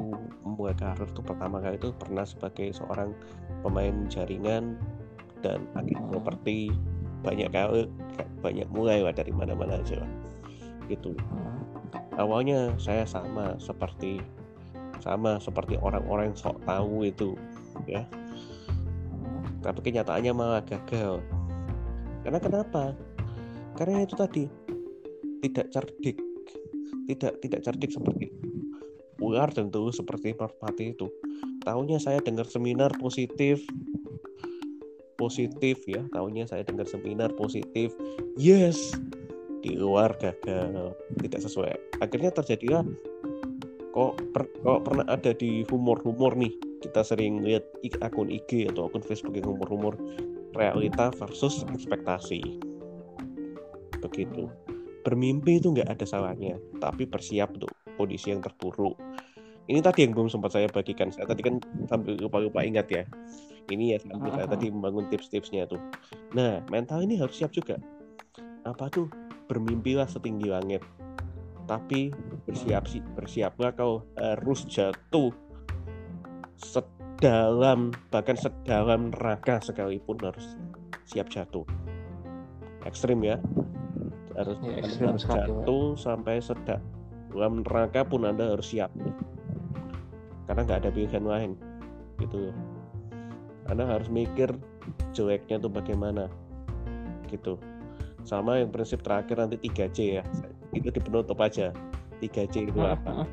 [0.47, 3.11] memulai karir tuh pertama kali itu pernah sebagai seorang
[3.65, 4.79] pemain jaringan
[5.41, 6.09] dan agen Hmm.
[6.15, 6.71] properti
[7.21, 7.85] banyak kali
[8.41, 10.11] banyak mulai lah dari mana-mana aja lah
[10.87, 11.59] gitu Hmm.
[12.17, 14.21] awalnya saya sama seperti
[15.01, 17.35] sama seperti orang-orang yang sok tahu itu
[17.89, 18.05] ya.
[19.61, 21.21] Tapi kenyataannya malah gagal.
[22.25, 22.93] Karena kenapa?
[23.77, 24.45] Karena itu tadi
[25.41, 26.17] tidak cerdik
[27.09, 28.29] tidak tidak cerdik seperti
[29.21, 31.09] ular tentu seperti merpati itu.
[31.61, 33.61] Tahunya saya dengar seminar positif
[35.17, 37.93] positif ya tahunya saya dengar seminar positif.
[38.37, 38.97] Yes
[39.61, 42.01] di luar gagal tidak sesuai.
[42.01, 42.81] Akhirnya terjadilah
[43.91, 46.51] kok per, kok pernah ada di humor-humor nih?
[46.81, 47.67] Kita sering lihat
[48.01, 49.99] akun IG atau akun Facebook yang humor-humor
[50.55, 52.41] realita versus ekspektasi.
[54.01, 54.49] Begitu.
[55.01, 58.97] Bermimpi itu nggak ada salahnya tapi bersiap tuh kondisi yang terburuk.
[59.69, 61.13] Ini tadi yang belum sempat saya bagikan.
[61.13, 63.03] Saya tadi kan sambil lupa-lupa ingat ya.
[63.69, 65.79] Ini ya sambil saya tadi membangun tips-tipsnya tuh.
[66.33, 67.77] Nah mental ini harus siap juga.
[68.65, 69.07] Apa tuh?
[69.51, 70.79] Bermimpilah setinggi langit
[71.71, 72.11] tapi
[72.43, 75.31] bersiap sih bersiaplah kau harus jatuh
[76.59, 80.59] sedalam bahkan sedalam neraka sekalipun harus
[81.07, 81.63] siap jatuh.
[82.83, 83.39] Ekstrim ya.
[84.35, 85.63] Harus Ya, ekstrim sekali, Pak.
[85.63, 88.91] jatuh sampai sedalam neraka pun anda harus siap.
[90.51, 91.51] Karena nggak ada pilihan lain
[92.19, 92.51] gitu.
[93.71, 94.51] Anda harus mikir
[95.15, 96.27] jeleknya tuh bagaimana
[97.31, 97.55] gitu.
[98.27, 100.25] Sama yang prinsip terakhir nanti 3C ya
[100.71, 101.71] itu di penutup aja.
[102.21, 103.25] 3C itu apa.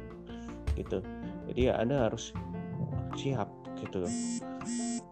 [0.79, 1.03] gitu.
[1.51, 2.31] Jadi ya anda harus
[3.19, 4.07] siap gitu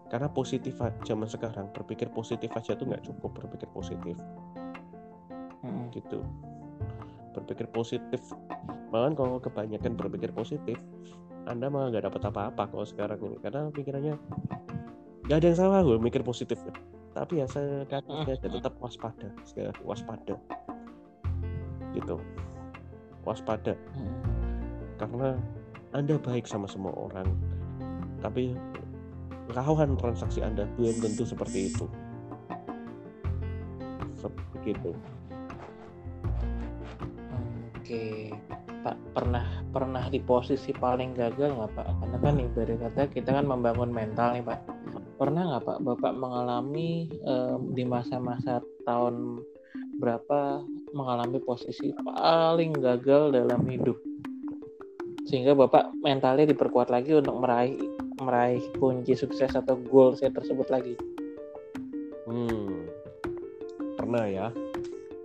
[0.07, 4.15] karena positif aja zaman sekarang berpikir positif aja tuh nggak cukup berpikir positif.
[5.63, 5.91] Hmm.
[5.91, 6.23] gitu.
[7.35, 8.21] Berpikir positif
[8.87, 10.79] malah kalau kebanyakan berpikir positif
[11.43, 13.37] anda malah nggak dapat apa-apa kalau sekarang ini.
[13.43, 14.13] Karena pikirannya
[15.27, 16.59] nggak ada yang salah loh mikir positif.
[17.11, 19.27] Tapi ya saya kata tetap waspada
[19.83, 20.39] waspada
[21.97, 22.21] gitu
[23.27, 24.13] waspada Hmm.
[25.01, 25.29] karena
[25.91, 27.27] anda baik sama semua orang
[28.23, 28.55] tapi
[29.55, 31.85] lawan transaksi anda belum tentu seperti itu
[34.17, 34.91] seperti itu
[37.87, 38.35] Oke,
[38.83, 41.87] Pak pernah pernah di posisi paling gagal nggak Pak?
[41.87, 44.59] Karena kan ibarat kata kita kan membangun mental nih Pak.
[45.15, 49.39] Pernah nggak Pak Bapak mengalami em, di masa-masa tahun
[50.03, 53.97] berapa mengalami posisi paling gagal dalam hidup
[55.27, 57.75] sehingga Bapak mentalnya diperkuat lagi untuk meraih
[58.23, 60.95] meraih kunci sukses atau goal saya tersebut lagi.
[62.25, 62.87] Hmm,
[63.99, 64.47] pernah ya,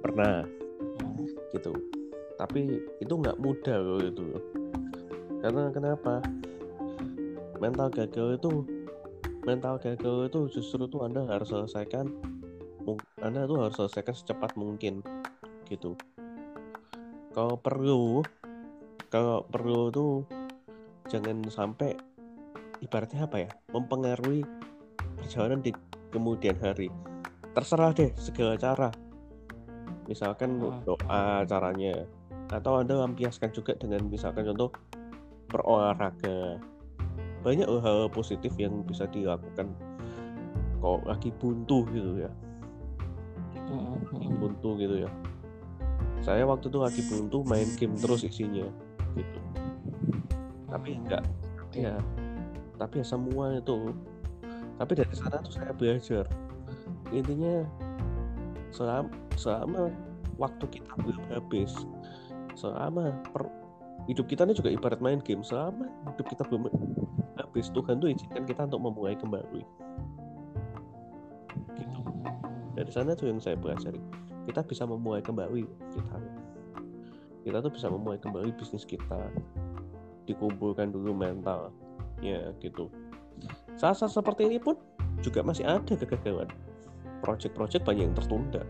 [0.02, 0.44] pernah
[0.98, 1.24] Hmm.
[1.54, 1.72] gitu.
[2.36, 4.26] Tapi itu nggak mudah loh itu.
[5.38, 6.18] Karena kenapa?
[7.62, 8.66] Mental gagal itu,
[9.46, 12.10] mental gagal itu justru tuh anda harus selesaikan,
[13.22, 14.98] anda tuh harus selesaikan secepat mungkin,
[15.72, 15.96] gitu.
[17.32, 18.20] Kalau perlu,
[19.08, 20.28] kalau perlu tuh
[21.08, 21.96] jangan sampai
[22.84, 24.44] ibaratnya apa ya, mempengaruhi
[25.16, 25.72] perjalanan di
[26.12, 26.92] kemudian hari.
[27.56, 28.92] Terserah deh segala cara.
[30.04, 32.04] Misalkan doa caranya
[32.52, 34.68] atau anda lampiaskan juga dengan misalkan contoh
[35.48, 36.60] berolahraga.
[37.40, 39.72] Banyak hal positif yang bisa dilakukan.
[40.84, 42.30] Kalau lagi buntu gitu ya.
[44.36, 45.10] Buntu gitu ya
[46.22, 48.66] saya waktu itu lagi buntu main game terus isinya
[49.18, 49.38] gitu.
[50.70, 51.26] Tapi enggak
[51.74, 51.98] ya
[52.78, 53.94] tapi ya semua itu.
[54.78, 56.26] Tapi dari sana tuh saya belajar.
[57.14, 57.62] Intinya
[58.74, 59.92] selama, selama
[60.40, 61.70] waktu kita belum habis
[62.58, 63.46] selama per,
[64.10, 66.68] hidup kita ini juga ibarat main game selama hidup kita belum
[67.38, 69.62] habis Tuhan tuh izinkan kita untuk memulai kembali.
[71.78, 72.00] Gitu.
[72.74, 75.62] Dari sana tuh yang saya pelajari kita bisa memulai kembali
[75.94, 76.18] kita.
[77.42, 79.30] Kita tuh bisa memulai kembali bisnis kita.
[80.26, 81.74] Dikumpulkan dulu mental
[82.22, 82.86] ya gitu.
[83.74, 84.78] Saat-saat seperti ini pun
[85.20, 86.46] juga masih ada kegagalan.
[87.22, 88.62] Project-project banyak yang tertunda.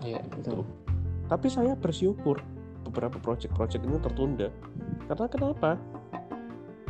[0.00, 0.64] Iya betul.
[1.30, 2.42] tapi saya bersyukur
[2.82, 4.48] beberapa project-project ini tertunda.
[5.06, 5.78] Karena kenapa?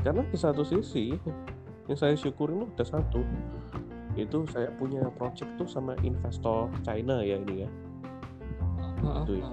[0.01, 1.13] Karena di satu sisi
[1.85, 3.21] yang saya syukurin udah satu
[4.19, 7.69] itu saya punya project tuh sama investor China ya ini ya.
[9.25, 9.49] Itu ya.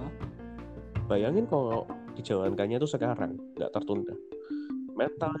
[1.08, 4.12] bayangin kalau dijalankannya tuh sekarang nggak tertunda.
[4.98, 5.32] Mental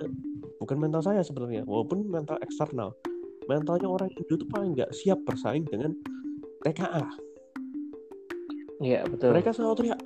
[0.62, 2.94] bukan mental saya sebenarnya walaupun mental eksternal.
[3.48, 5.96] Mentalnya orang Indo tuh paling nggak siap bersaing dengan
[6.62, 7.28] TKA
[8.78, 9.34] Iya betul.
[9.34, 10.00] mereka selalu teriak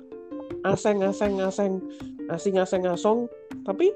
[0.65, 1.73] aseng aseng aseng
[2.33, 3.19] asing aseng asong.
[3.61, 3.93] Tapi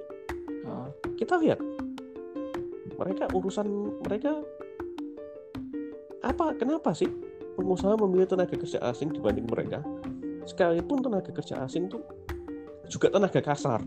[1.18, 1.58] kita lihat
[2.98, 3.68] mereka urusan
[4.06, 4.38] mereka
[6.26, 7.10] apa kenapa sih
[7.58, 9.86] pengusaha memilih tenaga kerja asing dibanding mereka?
[10.48, 12.02] Sekalipun tenaga kerja asing tuh
[12.88, 13.84] juga tenaga kasar.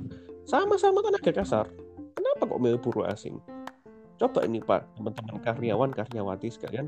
[0.47, 1.67] Sama-sama tenaga kasar.
[2.15, 3.41] Kenapa kok milih buruh asing?
[4.21, 6.87] Coba ini pak teman-teman karyawan karyawati sekalian.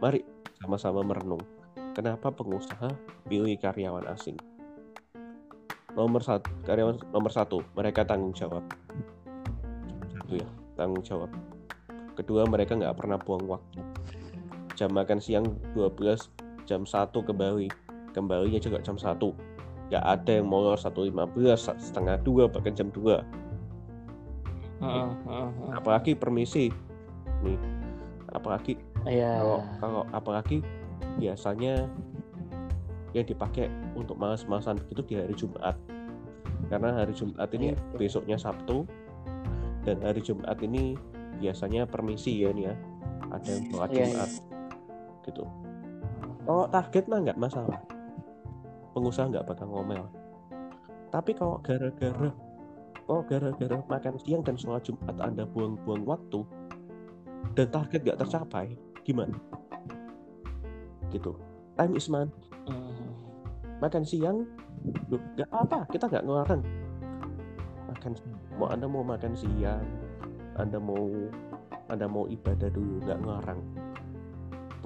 [0.00, 0.24] Mari
[0.58, 1.42] sama-sama merenung.
[1.92, 2.88] Kenapa pengusaha
[3.28, 4.38] pilih karyawan asing?
[5.92, 8.64] Nomor satu karyawan nomor satu mereka tanggung jawab.
[10.16, 11.30] Satu ya tanggung jawab.
[12.16, 13.87] Kedua mereka nggak pernah buang waktu
[14.78, 15.42] jam makan siang
[15.74, 16.30] 12
[16.70, 17.66] jam 1 kembali
[18.14, 19.18] kembalinya juga jam 1
[19.90, 21.10] nggak ada yang molor 1.15
[21.82, 23.18] setengah dua bahkan jam 2
[24.78, 25.70] Heeh, heeh, heeh.
[25.74, 26.70] apalagi permisi.
[27.42, 27.58] Nih
[28.30, 29.42] apalagi Iya.
[29.42, 30.62] kalau kalau apalagi
[31.18, 31.90] biasanya
[33.10, 33.66] yang dipakai
[33.98, 35.74] untuk malas-malasan begitu di hari Jumat.
[36.70, 37.98] Karena hari Jumat ini Iya.
[37.98, 38.86] besoknya Sabtu
[39.82, 40.94] dan hari Jumat ini
[41.42, 42.74] biasanya permisi ya nih ya
[43.34, 44.30] ada yang sholat Iya, Jumat
[45.28, 45.44] gitu.
[46.48, 47.80] Kalau target mah nggak masalah.
[48.96, 50.08] Pengusaha nggak bakal ngomel.
[51.12, 52.32] Tapi kalau gara-gara
[53.08, 56.44] kalau gara-gara makan siang dan sholat Jumat anda buang-buang waktu
[57.56, 59.36] dan target nggak tercapai gimana?
[61.12, 61.36] Gitu.
[61.76, 62.32] Time is money.
[62.68, 63.16] Hmm.
[63.78, 64.42] makan siang
[65.08, 66.62] nggak apa kita nggak ngelarang.
[67.88, 68.12] Makan
[68.58, 69.86] mau anda mau makan siang
[70.58, 71.08] anda mau
[71.88, 73.60] anda mau ibadah dulu nggak ngelarang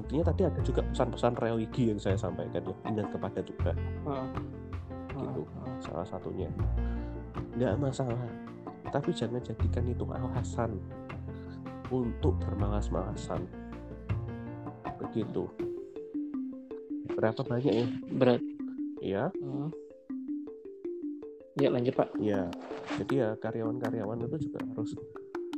[0.03, 3.77] buktinya tadi ada juga pesan-pesan religi yang saya sampaikan ya ingat kepada Tuhan.
[5.15, 5.43] Gitu.
[5.79, 6.51] Salah satunya
[7.55, 8.17] nggak masalah
[8.93, 10.77] tapi jangan jadikan itu alasan
[11.93, 13.45] untuk bermalas-malasan
[15.01, 15.49] begitu
[17.12, 18.43] berapa banyak ya Berat.
[19.01, 19.71] ya Heeh.
[21.61, 22.09] Ya lanjut Pak.
[22.17, 22.49] ya
[22.97, 24.97] jadi ya karyawan-karyawan itu juga harus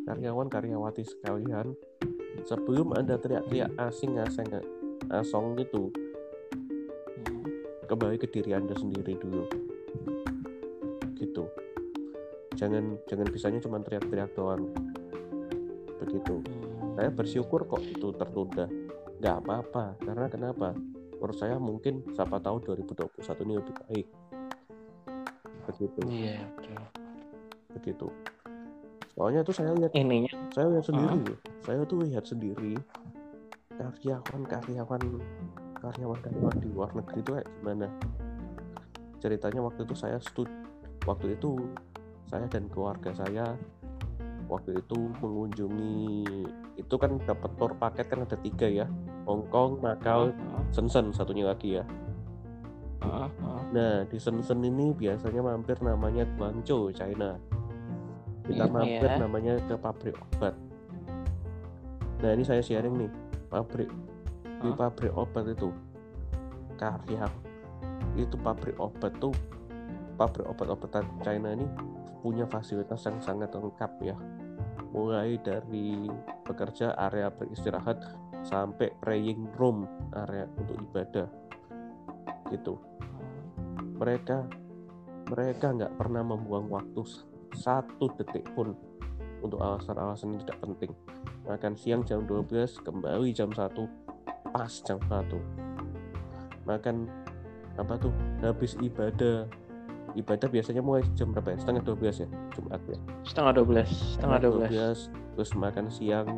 [0.04, 1.78] karyawan karyawati sekalian
[2.42, 4.50] sebelum anda teriak-teriak asing asing
[5.08, 5.94] asong itu
[7.14, 7.44] Hmm.
[7.86, 9.46] kembali ke diri anda sendiri dulu
[11.14, 11.46] gitu
[12.54, 14.66] jangan jangan bisanya cuma teriak-teriak doang
[15.96, 16.94] begitu Hmm.
[16.94, 18.66] saya bersyukur kok itu tertunda
[19.16, 20.74] nggak apa-apa karena kenapa
[21.14, 23.08] menurut saya mungkin siapa tahu 2021
[23.40, 24.06] ini lebih baik
[25.64, 26.44] begitu Iya.
[26.52, 26.76] betul.
[27.72, 28.06] begitu
[29.10, 30.28] soalnya tuh saya lihat Ininya.
[30.50, 31.38] saya lihat sendiri loh.
[31.64, 32.76] Saya tuh lihat sendiri
[33.74, 35.02] karyawan karyawan
[35.80, 37.88] karyawan karyawan di luar negeri itu kayak gimana
[39.18, 40.46] ceritanya waktu itu saya stud
[41.08, 41.56] waktu itu
[42.28, 43.56] saya dan keluarga saya
[44.46, 46.28] waktu itu mengunjungi
[46.76, 48.86] itu kan dapat tour paket kan ada tiga ya
[49.24, 50.28] Hong Kong Macau.
[50.68, 51.84] Shenzhen satunya lagi ya.
[53.72, 57.36] Nah, di Shenzhen ini biasanya mampir namanya Guangzhou, China.
[58.44, 58.72] Kita Iya.
[58.72, 60.52] mampir namanya ke pabrik obat.
[62.24, 63.12] Nah, ini saya sharing nih,
[63.52, 63.92] pabrik.
[64.64, 65.68] Di pabrik obat itu
[66.80, 67.28] karya.
[68.16, 69.36] Itu pabrik obat tuh
[70.16, 71.68] pabrik obat-obatan China ini
[72.24, 74.16] punya fasilitas yang sangat lengkap ya.
[74.96, 76.08] Mulai dari
[76.48, 78.00] bekerja area beristirahat
[78.40, 79.84] sampai praying room
[80.16, 81.28] area untuk ibadah
[82.48, 82.80] gitu.
[84.00, 84.48] Mereka
[85.28, 87.04] mereka nggak pernah membuang waktu
[87.52, 88.72] satu detik pun
[89.44, 90.92] untuk alasan-alasan yang tidak penting
[91.44, 93.60] makan siang jam 12 kembali jam 1
[94.52, 95.64] pas jam 1
[96.64, 97.08] makan
[97.76, 99.46] apa tuh habis ibadah.
[100.14, 101.58] Ibadah biasanya mulai jam berapa ya?
[101.58, 102.98] Setengah 12 ya Jumat ya?
[103.26, 103.90] Setengah dua belas.
[104.14, 104.70] Setengah dua belas.
[105.10, 106.28] 12 terus makan siang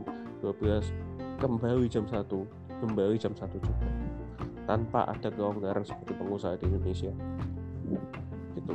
[0.40, 2.24] 12 kembali jam 1
[2.80, 3.86] kembali jam 1 juga.
[4.64, 7.12] Tanpa ada kelonggaran seperti pengusaha di Indonesia.
[8.56, 8.74] Gitu.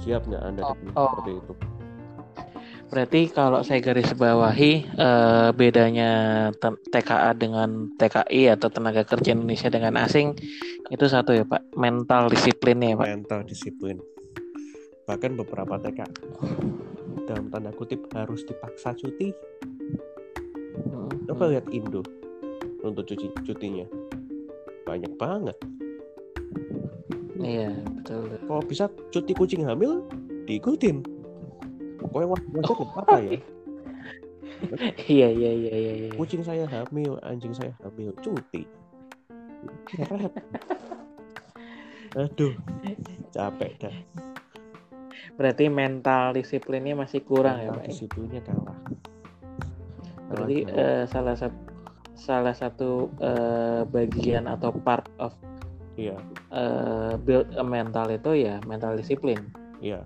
[0.00, 1.08] Siap nggak anda Oh, oh.
[1.20, 1.52] seperti itu
[2.94, 6.10] Berarti kalau saya garis bawahi eh, bedanya
[6.94, 10.38] TKA dengan TKI atau tenaga kerja Indonesia dengan asing
[10.92, 13.08] itu satu ya Pak, mental disiplinnya ya Pak.
[13.08, 13.96] mental disiplin
[15.08, 16.00] bahkan beberapa TK
[17.24, 19.34] dalam tanda kutip harus dipaksa cuti
[20.74, 21.52] Hmm, coba hmm.
[21.54, 22.02] lihat Indo
[22.82, 23.86] untuk cuci cutinya
[24.82, 25.54] banyak banget
[27.38, 28.26] Iya betul.
[28.42, 30.02] kalau bisa cuti kucing hamil
[30.50, 31.13] diikutin
[32.14, 33.40] pokoknya wajar wajar nggak apa ya
[35.10, 35.92] Iya iya iya iya.
[35.98, 36.10] iya.
[36.14, 38.62] kucing saya hamil anjing saya hamil cuti
[42.14, 42.54] aduh
[43.34, 43.96] capek dah
[45.34, 47.82] Berarti mental disiplinnya masih kurang ya Mental Pak.
[47.82, 47.90] ya?
[47.90, 48.78] disiplinnya kalah
[50.30, 51.58] Berarti Kalah eh, salah satu
[52.14, 55.34] salah satu eh, bagian atau part of
[55.94, 56.18] Iya.
[56.50, 59.38] uh, build a mental itu ya mental disiplin.
[59.78, 60.02] Iya.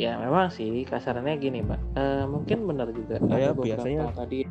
[0.00, 1.80] Ya memang sih kasarannya gini, Pak.
[1.92, 3.20] Uh, mungkin benar juga.
[3.20, 4.48] Saya biasanya tadi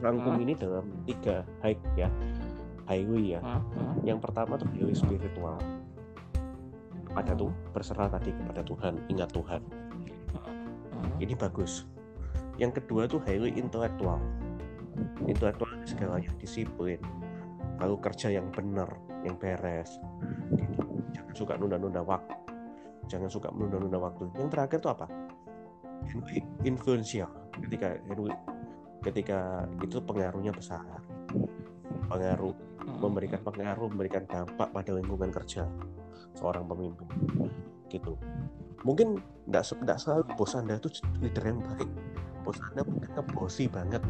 [0.00, 0.44] rangkum hmm?
[0.48, 2.08] ini dalam tiga high ya,
[2.88, 3.40] highway ya.
[3.44, 3.60] Hmm?
[3.76, 3.94] Hmm?
[4.08, 5.60] Yang pertama tuh highway spiritual.
[7.12, 9.60] Ada tuh berserah tadi kepada Tuhan, ingat Tuhan.
[10.32, 11.12] Hmm?
[11.20, 11.84] Ini bagus.
[12.56, 14.16] Yang kedua tuh highway intelektual.
[15.28, 16.96] Intelektual segalanya disiplin,
[17.84, 18.88] lalu kerja yang benar
[19.26, 19.98] yang beres
[20.54, 20.80] gitu.
[21.10, 22.45] jangan suka nunda-nunda waktu
[23.06, 24.30] jangan suka menunda-nunda waktu.
[24.36, 25.06] Yang terakhir itu apa?
[26.62, 27.30] Influensial
[27.62, 27.88] ketika
[29.06, 29.38] ketika
[29.82, 30.82] itu pengaruhnya besar.
[32.06, 32.54] Pengaruh
[33.02, 35.66] memberikan pengaruh memberikan dampak pada lingkungan kerja
[36.34, 37.08] seorang pemimpin.
[37.90, 38.14] Gitu.
[38.82, 39.18] Mungkin
[39.50, 40.88] tidak tidak selalu bos anda itu
[41.18, 41.90] leader yang baik.
[42.46, 44.02] Bos anda mungkin ngebosi banget.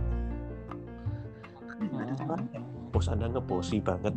[2.92, 4.14] Bos anda ngebosi banget.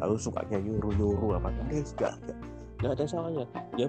[0.00, 1.48] Lalu sukanya nyuruh nyuruh apa.
[1.68, 2.38] Guys gak, gak,
[2.84, 3.46] gak ada salahnya.
[3.80, 3.88] Ya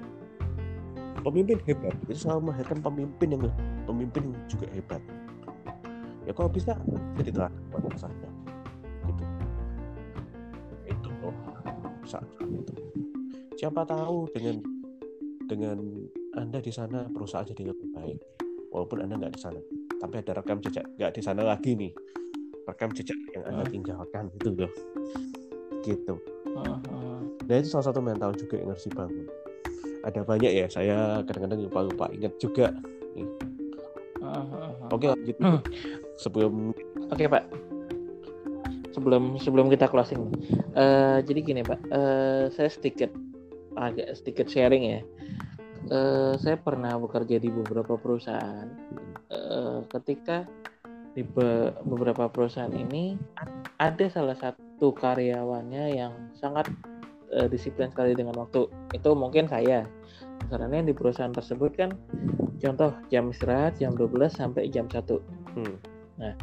[1.24, 1.95] pemimpin hebat.
[2.05, 3.43] Itu selalu melahirkan pemimpin yang
[3.88, 5.01] pemimpin yang juga hebat.
[6.24, 6.76] Ya kalau bisa
[7.19, 8.30] jadi teladan buat saya.
[9.07, 9.24] Gitu.
[10.91, 11.36] Itu loh.
[12.03, 12.74] Saat itu.
[13.55, 14.59] Siapa tahu dengan
[15.47, 15.80] dengan
[16.36, 18.19] anda di sana perusahaan jadi lebih baik.
[18.71, 19.59] Walaupun anda nggak di sana.
[19.99, 21.91] Tapi ada rekam jejak nggak di sana lagi nih.
[22.67, 24.71] Rekam jejak yang anda tinggalkan itu loh.
[25.84, 26.15] Gitu.
[27.43, 29.28] Nah itu salah satu mental juga yang harus dibangun
[30.03, 30.65] ada banyak ya.
[30.67, 32.75] Saya kadang-kadang lupa lupa ingat juga.
[34.91, 35.37] Oke lanjut.
[35.41, 35.59] Hmm.
[36.15, 36.71] sebelum
[37.11, 37.43] oke pak.
[38.93, 40.29] Sebelum sebelum kita closing.
[40.77, 41.81] Uh, jadi gini pak.
[41.89, 43.09] Uh, saya sedikit
[43.73, 45.01] agak sedikit sharing ya.
[45.91, 48.69] Uh, saya pernah bekerja di beberapa perusahaan.
[49.33, 50.45] Uh, ketika
[51.13, 53.17] di be beberapa perusahaan ini
[53.77, 56.69] ada salah satu karyawannya yang sangat
[57.38, 58.69] uh, disiplin sekali dengan waktu.
[58.93, 59.86] Itu mungkin saya.
[60.51, 61.95] Karena di perusahaan tersebut kan
[62.59, 65.01] contoh jam istirahat jam 12 sampai jam 1.
[65.57, 65.75] Hmm.
[66.19, 66.34] Nah,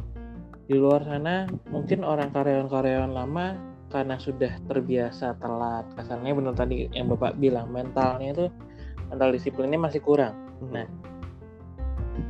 [0.66, 3.58] di luar sana mungkin orang karyawan-karyawan lama
[3.90, 5.86] karena sudah terbiasa telat.
[5.94, 8.46] Kasarnya benar tadi yang Bapak bilang mentalnya itu
[9.10, 10.34] mental disiplinnya masih kurang.
[10.62, 10.70] Hmm.
[10.74, 10.86] Nah,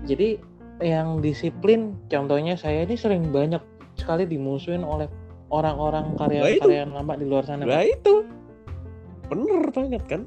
[0.04, 0.40] jadi
[0.80, 3.61] yang disiplin contohnya saya ini sering banyak
[4.00, 5.12] sekali dimusuhin oleh
[5.52, 7.68] orang-orang karyawan-karyawan lama di luar sana.
[7.68, 8.24] Nah itu
[9.30, 10.22] bener banget kan?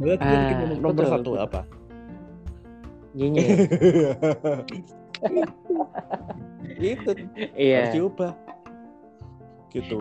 [0.00, 1.44] Berarti ah, nomor betul, satu betul.
[1.44, 1.60] apa?
[3.14, 3.58] Nyinyir.
[6.80, 7.10] itu
[7.56, 7.88] iya.
[7.88, 8.32] harus diubah.
[9.72, 9.98] Gitu.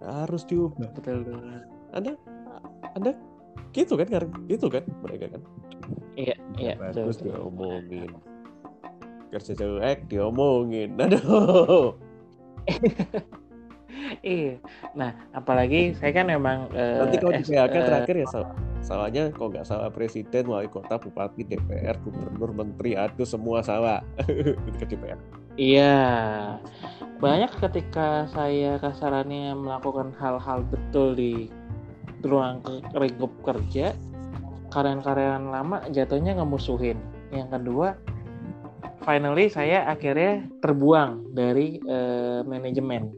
[0.00, 0.88] Harus diubah.
[0.96, 1.26] Betul.
[1.92, 2.14] Anda,
[2.94, 3.12] Anda
[3.74, 4.08] gitu kan?
[4.46, 5.42] Gitu kan mereka kan?
[6.16, 6.74] Iya, iya.
[6.78, 8.10] Bagus betul, diomongin.
[9.30, 10.96] Kerja jelek diomongin.
[11.00, 11.94] Aduh.
[14.24, 14.56] iya.
[14.96, 18.52] Nah, apalagi saya kan memang nanti kalau di PHK uh, terakhir ya salah.
[18.80, 24.00] Salahnya kalau nggak salah presiden, wali kota, bupati, DPR, gubernur, menteri, aduh semua salah
[24.80, 25.20] ke DPR.
[25.60, 25.96] Iya.
[27.20, 31.52] Banyak ketika saya kasarannya melakukan hal-hal betul di
[32.24, 32.64] ruang
[32.96, 33.92] lingkup kerja,
[34.72, 36.96] karyawan-karyawan lama jatuhnya ngemusuhin.
[37.28, 37.88] Yang kedua,
[39.04, 43.12] finally saya akhirnya terbuang dari uh, manajemen.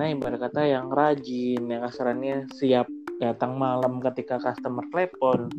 [0.00, 2.88] Karena ibarat kata yang rajin, yang kasarannya siap
[3.20, 5.52] datang malam ketika customer telepon.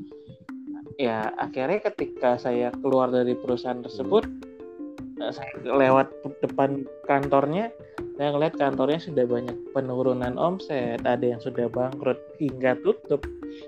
[0.98, 5.30] Ya, akhirnya ketika saya keluar dari perusahaan tersebut, hmm.
[5.30, 6.10] saya lewat
[6.42, 7.70] depan kantornya,
[8.18, 13.22] saya ngeliat kantornya sudah banyak penurunan omset, ada yang sudah bangkrut hingga tutup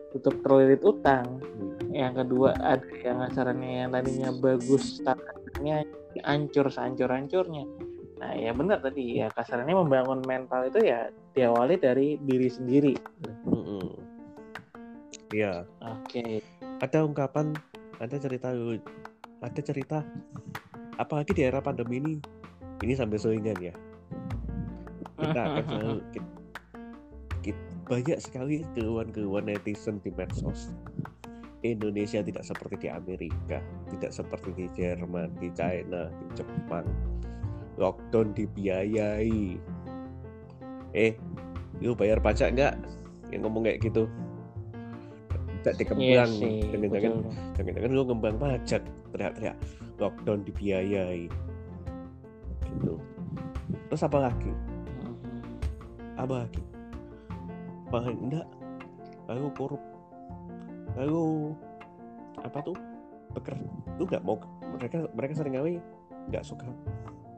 [0.09, 1.93] tutup terlilit utang hmm.
[1.93, 5.86] yang kedua ada yang acaranya yang tadinya bagus startnya
[6.24, 7.67] hancur sehancur hancurnya
[8.24, 12.95] nah ya benar tadi ya kasarnya membangun mental itu ya diawali dari diri sendiri
[15.36, 16.39] iya oke okay.
[16.80, 17.51] ada ungkapan
[17.99, 18.55] ada cerita
[19.43, 20.07] ada cerita
[20.95, 22.13] apalagi di era pandemi ini
[22.80, 23.76] ini sampai selingan ya
[25.19, 25.99] kita akan selalu
[27.43, 30.71] kita, banyak sekali keluhan-keluhan netizen di medsos.
[31.63, 36.88] Indonesia tidak seperti di Amerika, tidak seperti di Jerman, di China, di Jepang.
[37.78, 39.57] Lockdown dibiayai.
[40.93, 41.11] Eh,
[41.82, 42.74] lu bayar pajak nggak?
[43.34, 44.05] Yang ngomong kayak gitu.
[45.63, 46.30] Tidak dikembang.
[46.38, 47.13] Iya jangan-jangan,
[47.55, 48.82] jangan-jangan lu ngembang pajak.
[49.15, 49.57] Teriak-teriak.
[49.97, 51.32] Lockdown dibiayai.
[52.67, 52.93] Gitu.
[53.89, 54.51] Terus apa lagi?
[54.51, 56.19] Mm-hmm.
[56.19, 56.61] Apa lagi?
[57.93, 58.47] apa enggak
[59.30, 59.84] lalu korup
[60.97, 61.53] lalu
[62.41, 62.74] apa tuh
[63.38, 63.53] beker
[64.01, 64.41] tuh nggak mau
[64.74, 65.78] mereka mereka sering kali
[66.34, 66.65] nggak suka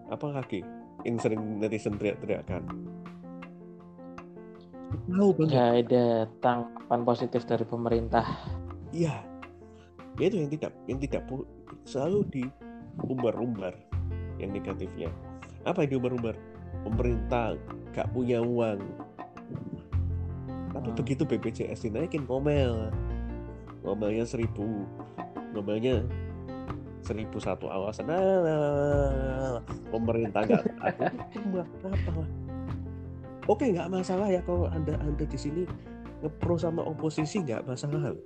[0.10, 0.62] apa lagi?
[1.06, 2.96] Yang sering netizen teriak-teriakan
[5.06, 6.06] tahu nggak ada
[6.40, 8.26] tanggapan positif dari pemerintah.
[8.96, 9.16] Iya.
[10.16, 11.22] Ya itu yang tidak yang tidak
[11.84, 12.44] selalu di
[13.04, 13.76] umbar-umbar
[14.40, 15.12] yang negatifnya.
[15.68, 16.36] Apa yang diumbar-umbar?
[16.86, 17.58] Pemerintah
[17.92, 18.80] gak punya uang.
[20.76, 20.98] Tapi Hmm.
[20.98, 22.92] begitu BPJS dinaikin ngomel.
[23.84, 24.86] Ngomelnya seribu.
[25.56, 26.04] Ngomelnya
[27.06, 28.10] seribu satu alasan.
[28.10, 29.62] Ah,
[29.94, 30.64] pemerintah nggak
[31.86, 32.26] apa
[33.46, 35.64] oke nggak masalah ya kalau anda anda di sini
[36.26, 38.18] ngepro sama oposisi nggak masalah.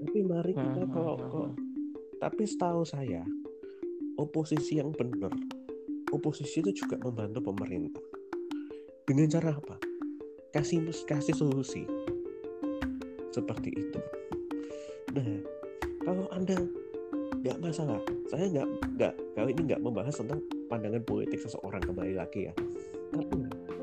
[0.00, 1.54] Tapi mari kita Hmm, kalau hmm, kok hmm.
[2.18, 3.22] tapi setahu saya
[4.18, 5.30] oposisi yang benar
[6.10, 8.02] oposisi itu juga membantu pemerintah.
[9.06, 9.76] Dengan cara apa?
[10.50, 11.86] Kasih kasih solusi.
[13.30, 14.00] Seperti itu.
[15.14, 15.28] Nah
[16.02, 16.58] kalau anda
[17.40, 18.68] nggak masalah saya nggak
[19.00, 22.54] nggak kali ini nggak membahas tentang pandangan politik seseorang kembali lagi ya.
[23.10, 23.34] Tapi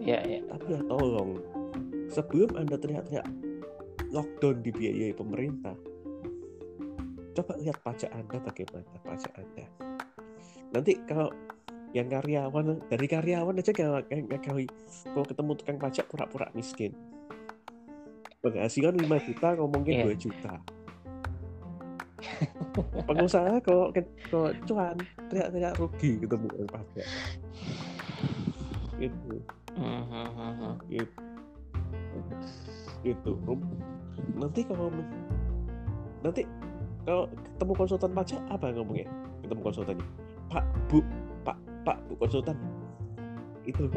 [0.05, 1.41] ya ya tapi ya tolong.
[2.08, 3.28] Sebelum anda teriak-teriak
[4.14, 5.76] lockdown dibiayai pemerintah
[7.36, 9.66] coba lihat pajak anda bagaimana pajak anda.
[10.74, 11.30] Nanti kalau
[11.95, 14.66] yang karyawan dari karyawan aja kalau kali
[15.12, 16.93] kalau ketemu tukang pajak pura-pura miskin.
[18.38, 20.14] Penghasilan 5 juta ngomongin Iya.
[20.14, 20.53] 2 juta
[23.05, 23.89] pengusaha kalau
[24.30, 24.97] kalau cuan
[25.30, 27.07] teriak-teriak rugi ketemu tukang pajak
[28.97, 29.36] itu
[29.78, 30.73] hmm.
[30.89, 31.21] gitu.
[33.05, 33.32] Gitu
[34.38, 34.89] nanti kalau
[36.25, 36.41] nanti
[37.05, 39.07] kalau ketemu konsultan pajak apa ngomongnya
[39.45, 40.05] ketemu konsultannya?
[40.51, 40.99] Pak bu.
[41.45, 42.57] Pak pak bu konsultan.
[43.63, 43.88] Itu.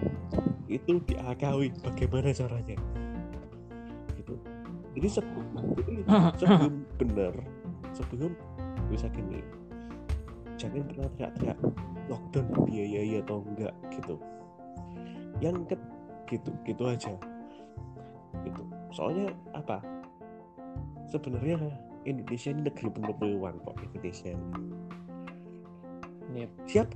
[0.70, 2.76] Itu diakali bagaimana caranya.
[4.14, 4.34] Gitu.
[4.94, 5.46] Jadi sebelum
[6.40, 7.34] sebelum benar
[7.90, 8.32] sebelum
[8.90, 9.40] bisa gini
[10.60, 11.58] jangan pernah teriak-teriak
[12.12, 14.14] lockdown biayai atau enggak gitu.
[15.40, 15.76] Yang ke
[16.28, 17.14] gitu gitu aja.
[18.44, 18.62] Gitu.
[18.92, 19.80] Soalnya apa?
[21.08, 21.56] Sebenarnya
[22.04, 24.48] Indonesia ini negeri penuh peluang kok Indonesia ini.
[26.30, 26.50] Yep.
[26.68, 26.88] siap?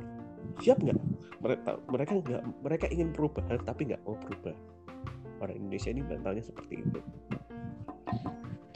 [0.61, 0.99] Siap nggak?
[1.41, 4.55] Mereka mereka nggak mereka ingin perubahan tapi nggak mau berubah.
[5.41, 7.01] Orang Indonesia ini mentalnya seperti itu.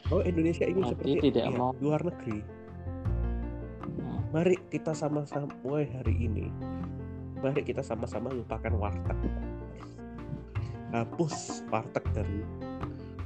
[0.08, 2.40] Kalau Indonesia ingin Berarti seperti tidak ya, mau- luar negeri.
[4.28, 6.52] Mari kita sama-sama mulai hari ini.
[7.40, 9.16] Mari kita sama-sama lupakan warteg.
[10.92, 12.44] Hapus warteg dari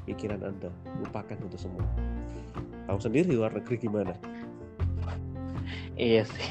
[0.07, 0.71] pikiran anda.
[1.03, 1.87] Lupakan itu semua.
[2.87, 4.15] Tahu sendiri luar negeri gimana?
[5.99, 6.49] Iya sih.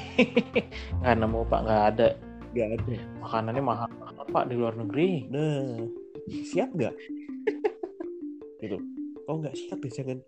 [0.99, 2.07] Nggak nemu pak nggak ada.
[2.51, 2.95] Nggak ada.
[3.23, 3.89] Makanannya mahal
[4.31, 5.27] pak di luar negeri.
[5.31, 5.79] Nah
[6.27, 6.95] siap nggak?
[8.59, 8.77] Gitu.
[9.27, 10.19] Oh nggak siap ya jangan.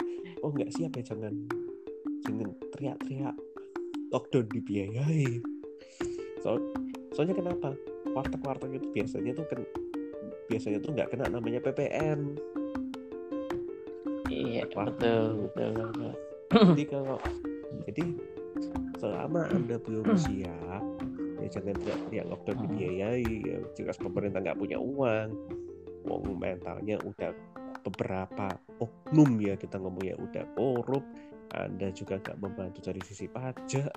[0.44, 1.34] Oh nggak siap ya jangan.
[2.24, 3.36] Jangan teriak-teriak
[4.14, 5.42] lockdown dibiayai.
[6.40, 6.62] So,
[7.12, 7.74] soalnya kenapa?
[8.14, 9.62] Warteg-warteg itu biasanya tuh kan
[10.46, 12.38] biasanya tuh nggak kena namanya PPN
[14.30, 14.94] iya Warteg.
[15.02, 16.14] betul betul, betul.
[16.74, 17.18] jadi kalau
[17.88, 18.04] jadi
[19.00, 20.84] selama anda belum siap
[21.42, 22.64] ya jangan teriak-teriak lockdown Hmm.
[22.70, 23.26] dibiayai.
[23.44, 25.30] Ya jelas pemerintah nggak punya uang.
[26.06, 27.32] Uang mentalnya udah
[27.84, 28.48] beberapa
[28.80, 31.04] oknum ya kita ngomongnya udah korup.
[31.52, 33.92] Anda juga nggak membantu dari sisi pajak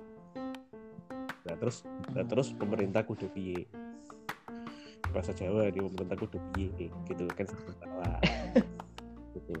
[1.57, 1.83] terus
[2.13, 3.65] nah terus pemerintah kudu piye?
[5.11, 6.89] Bahasa Jawa di pemerintah kudu piye?
[7.09, 8.19] Gitu kan salah.
[9.33, 9.53] Gitu.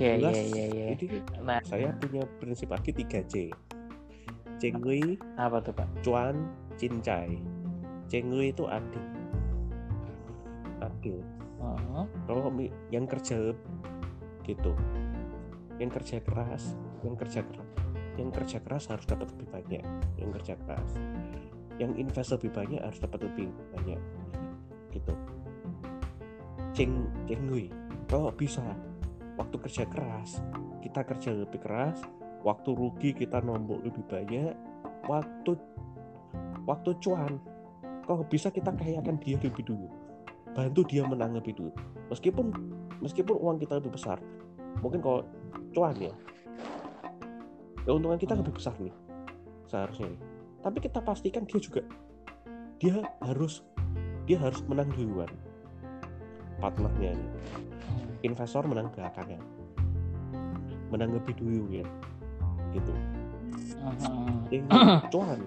[0.00, 0.86] Iya iya iya.
[0.96, 3.52] jadi Nah, saya punya prinsip lagi 3C
[4.60, 5.88] Cengui, apa tuh pak?
[6.04, 6.36] cuan,
[6.76, 7.40] cincai
[8.10, 9.04] Cengui itu adil.
[10.82, 11.18] Adil.
[12.26, 13.52] Kalau mi- yang kerja
[14.44, 14.72] gitu.
[15.80, 16.74] Yang kerja keras
[17.04, 17.59] Yang kerja keras
[18.20, 19.84] Yang kerja keras harus dapat lebih banyak.
[20.20, 20.90] Yang kerja keras.
[21.80, 24.00] Yang invest lebih banyak harus dapat lebih banyak.
[24.92, 25.14] Gitu.
[26.76, 27.72] Ceng, cengui
[28.06, 28.62] Kalau bisa
[29.38, 30.42] Waktu kerja keras
[30.82, 31.98] Kita kerja lebih keras
[32.42, 34.54] Waktu rugi kita nombok lebih banyak
[35.06, 35.58] Waktu
[36.68, 37.40] Waktu cuan.
[38.06, 39.88] Kalau bisa kita kayakan dia lebih dulu.
[40.54, 41.72] Bantu dia menang lebih dulu.
[42.10, 42.52] Meskipun
[43.00, 44.18] meskipun uang kita lebih besar.
[44.78, 45.26] Mungkin kalau
[45.74, 46.14] cuan ya
[47.84, 48.94] keuntungan kita lebih besar nih
[49.70, 50.20] seharusnya nih.
[50.60, 51.82] tapi kita pastikan dia juga
[52.80, 53.64] dia harus
[54.24, 55.30] dia harus menang duluan.
[56.60, 57.30] Partnernya nih.
[58.20, 59.40] investor menang belakangan
[60.90, 61.86] menang lebih dulu ya.
[62.74, 62.92] Gitu.
[64.50, 64.64] Yang
[65.14, 65.40] cuan.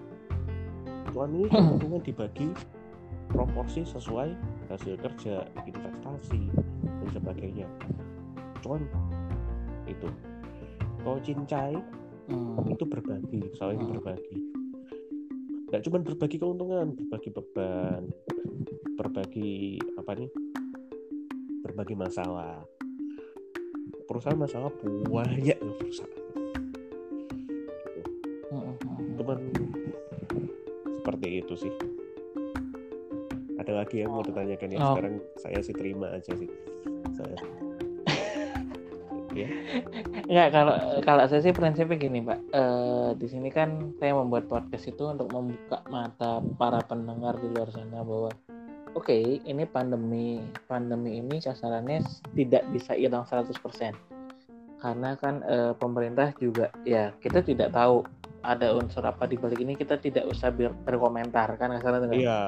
[1.12, 2.50] Cuan ini keuntungan dibagi
[3.30, 4.30] proporsi sesuai
[4.72, 6.42] hasil kerja investasi
[6.82, 7.68] dan sebagainya.
[8.64, 8.88] Cuan.
[9.86, 10.08] Itu.
[11.04, 11.76] Kalau cincai
[12.34, 12.74] Hmm.
[12.74, 13.92] itu berbagi saling Hmm.
[13.94, 14.38] berbagi.
[15.70, 18.02] Nggak cuma berbagi keuntungan berbagi beban
[18.94, 20.30] berbagi apa nih
[21.62, 22.62] berbagai masalah.
[24.10, 24.70] Perusahaan masalah
[25.10, 26.22] banyak loh perusahaan.
[29.14, 29.40] Teman
[31.02, 31.74] seperti itu sih.
[33.58, 34.80] Ada lagi yang mau ditanyakan ya?
[34.84, 34.94] Oh.
[34.94, 36.50] sekarang saya sih terima aja sih.
[37.16, 37.38] Saya
[39.36, 39.50] ya
[40.30, 42.40] Enggak, kalau kalau saya sih prinsipnya gini, Pak.
[42.54, 47.70] Eh, di sini kan saya membuat podcast itu untuk membuka mata para pendengar di luar
[47.74, 48.32] sana bahwa
[48.96, 50.42] oke, ini pandemi.
[50.66, 52.02] Pandemi ini kasarannya
[52.34, 53.54] tidak bisa hilang 100%.
[54.80, 58.04] Karena kan eh, pemerintah juga ya kita tidak tahu
[58.44, 62.40] ada unsur apa di balik ini kita tidak usah ber- berkomentar kan kasarnya dengan iya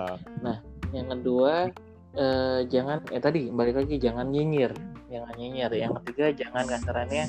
[0.91, 1.71] yang kedua
[2.19, 4.75] eh, jangan ya tadi balik lagi jangan nyinyir
[5.09, 7.25] jangan nyinyir yang ketiga jangan kasarannya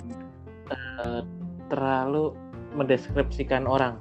[0.72, 1.20] eh,
[1.68, 2.32] terlalu
[2.76, 3.98] mendeskripsikan orang.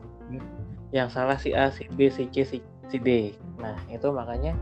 [0.93, 2.57] Yang salah si A si B si C si,
[2.87, 3.35] si D.
[3.59, 4.55] Nah itu makanya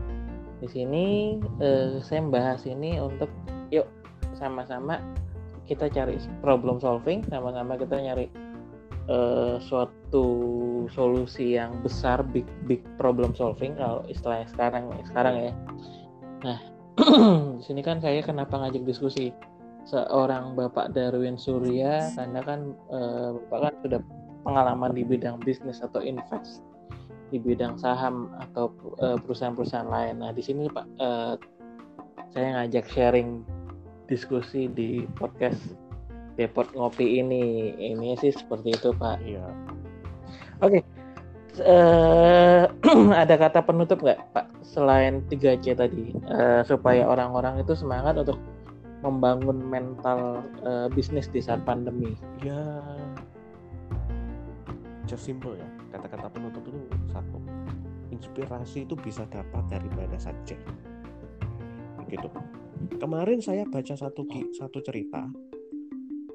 [0.62, 1.04] di sini
[1.60, 3.28] eh, saya membahas ini untuk
[3.70, 3.86] yuk
[4.34, 4.98] sama-sama
[5.64, 8.26] kita cari problem solving sama-sama kita nyari
[9.06, 10.26] eh, suatu
[10.90, 15.52] solusi yang besar big big problem solving kalau istilahnya sekarang sekarang ya.
[16.42, 16.73] Nah
[17.58, 19.34] di sini kan saya kenapa ngajak diskusi?
[19.84, 24.00] Seorang bapak Darwin Surya karena kan eh, bapak kan sudah
[24.44, 26.64] pengalaman di bidang bisnis atau invest
[27.28, 28.72] di bidang saham atau
[29.02, 30.24] eh, perusahaan-perusahaan lain.
[30.24, 31.34] Nah di sini pak eh,
[32.32, 33.44] saya ngajak sharing
[34.08, 35.76] diskusi di podcast
[36.40, 37.74] Depot Ngopi ini.
[37.76, 39.20] Ini sih seperti itu pak.
[39.20, 39.44] Iya
[41.62, 42.64] eh
[43.22, 44.46] ada kata penutup nggak Pak?
[44.66, 48.40] Selain 3C tadi eh, supaya orang-orang itu semangat untuk
[49.04, 52.16] membangun mental eh, bisnis di saat pandemi.
[52.42, 52.82] ya
[55.04, 55.68] just simple ya.
[55.94, 56.80] Kata-kata penutup itu
[57.12, 57.38] satu.
[58.10, 60.56] Inspirasi itu bisa dapat dari mana saja.
[62.08, 62.28] Gitu.
[62.98, 64.24] Kemarin saya baca satu
[64.56, 65.28] satu cerita.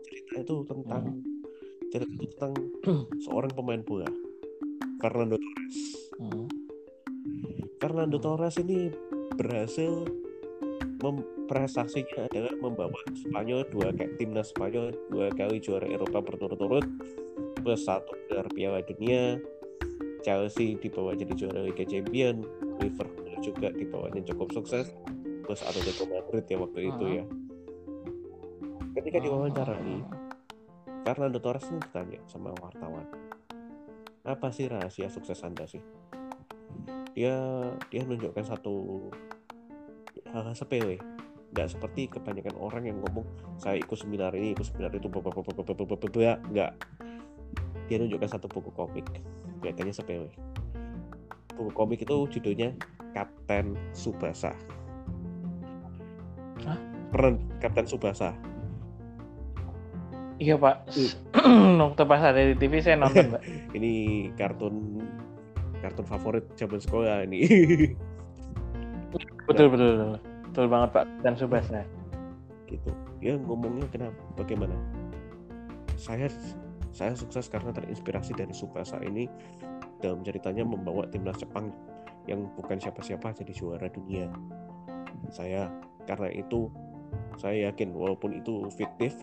[0.06, 1.04] Cerita itu tentang
[1.90, 2.54] cerita itu tentang
[3.26, 4.29] seorang pemain bola
[5.00, 5.78] Fernando Torres.
[6.20, 6.48] Hmm.
[7.80, 8.92] Fernando Torres ini
[9.40, 10.04] berhasil
[11.48, 16.84] prestasinya adalah membawa Spanyol dua kayak timnas Spanyol dua kali juara Eropa berturut-turut
[17.64, 19.40] plus satu gelar Piala Dunia.
[20.20, 22.44] Chelsea dibawa jadi juara Liga Champion
[22.84, 24.92] Liverpool juga dibawanya cukup sukses
[25.48, 27.24] plus Atletico Madrid ya waktu itu ya.
[29.00, 30.04] Ketika diwawancara nih
[31.08, 33.08] Fernando Torres ini ditanya sama wartawan
[34.28, 35.80] apa sih rahasia sukses anda sih?
[37.16, 37.36] Dia
[37.92, 39.08] dia menunjukkan satu
[40.32, 41.00] hal-hal sepele.
[41.56, 43.26] Nggak seperti kebanyakan orang yang ngomong
[43.58, 45.10] saya ikut seminar ini ikut seminar itu
[46.52, 46.72] nggak.
[47.90, 49.08] Dia menunjukkan satu buku komik.
[49.64, 50.30] Kelihatannya sepele.
[51.58, 52.76] Buku komik itu judulnya
[53.12, 54.54] Kapten Subasa.
[56.64, 56.80] Hah?
[57.58, 58.38] Kapten Subasa.
[60.40, 60.76] Iya Pak.
[61.84, 63.44] Waktu pas ada di TV saya nonton Pak.
[63.78, 63.92] ini
[64.40, 65.04] kartun
[65.84, 67.44] kartun favorit zaman sekolah ini
[69.48, 70.20] betul betul betul.
[70.50, 71.84] Betul banget Pak dan Subasa.
[72.70, 74.78] gitu dia ngomongnya kenapa bagaimana
[75.98, 76.30] saya
[76.94, 79.26] saya sukses karena terinspirasi dari Subasa ini
[80.00, 81.74] dalam ceritanya membawa timnas Jepang
[82.30, 84.30] yang bukan siapa-siapa jadi juara dunia
[85.34, 85.66] saya
[86.06, 86.70] karena itu
[87.42, 89.18] saya yakin walaupun itu fiktif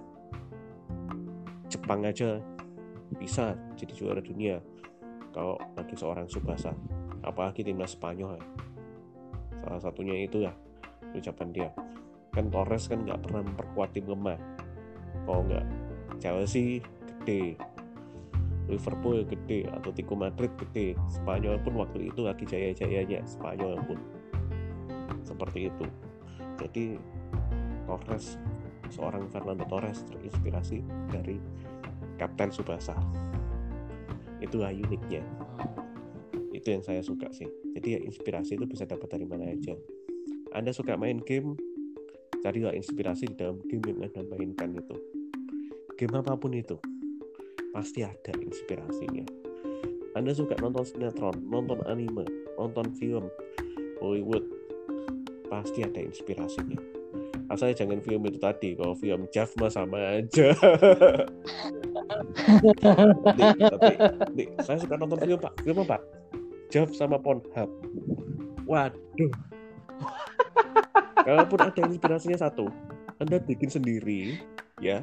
[1.66, 2.38] Jepang aja
[3.16, 4.62] bisa jadi juara dunia
[5.34, 6.74] kalau bagi seorang Subasa
[7.22, 8.38] apalagi timnas Spanyol
[9.66, 10.54] salah satunya itu ya
[11.16, 11.68] ucapan dia.
[12.36, 14.38] Kan Torres kan nggak pernah memperkuat tim lemah.
[15.24, 15.64] Kalau nggak?
[16.20, 17.56] Chelsea gede.
[18.66, 20.98] Liverpool gede Atletico Madrid gede.
[21.06, 23.24] Spanyol pun waktu itu lagi jaya-jayanya.
[23.24, 23.98] Spanyol pun.
[25.24, 25.84] Seperti itu.
[26.60, 26.84] Jadi
[27.86, 28.36] Torres
[28.90, 30.78] seorang Fernando Torres terinspirasi
[31.10, 31.36] dari
[32.16, 32.96] Kapten Subasa.
[34.40, 35.24] Itulah uniknya.
[36.52, 37.48] Itu yang saya suka sih.
[37.76, 39.76] Jadi ya inspirasi itu bisa dapat dari mana aja.
[40.56, 41.56] Anda suka main game?
[42.40, 44.96] Carilah inspirasi di dalam game yang anda mainkan itu.
[45.96, 46.76] Game apa pun itu
[47.72, 49.24] pasti ada inspirasinya.
[50.16, 52.24] Anda suka nonton sinetron nonton anime
[52.56, 53.28] nonton film
[54.00, 54.48] Hollywood
[55.52, 56.95] pasti ada inspirasinya
[57.46, 60.50] asal jangan film itu tadi kalau film Jav mah sama aja.
[63.36, 63.94] Dik, tapi
[64.34, 65.98] Dik, saya suka nonton film pak film apa?
[65.98, 66.02] Pak
[66.70, 67.70] Jav sama Pornhub.
[68.66, 69.32] Waduh.
[71.22, 72.70] Kalaupun ada inspirasinya satu
[73.18, 74.36] anda bikin sendiri
[74.82, 75.02] ya.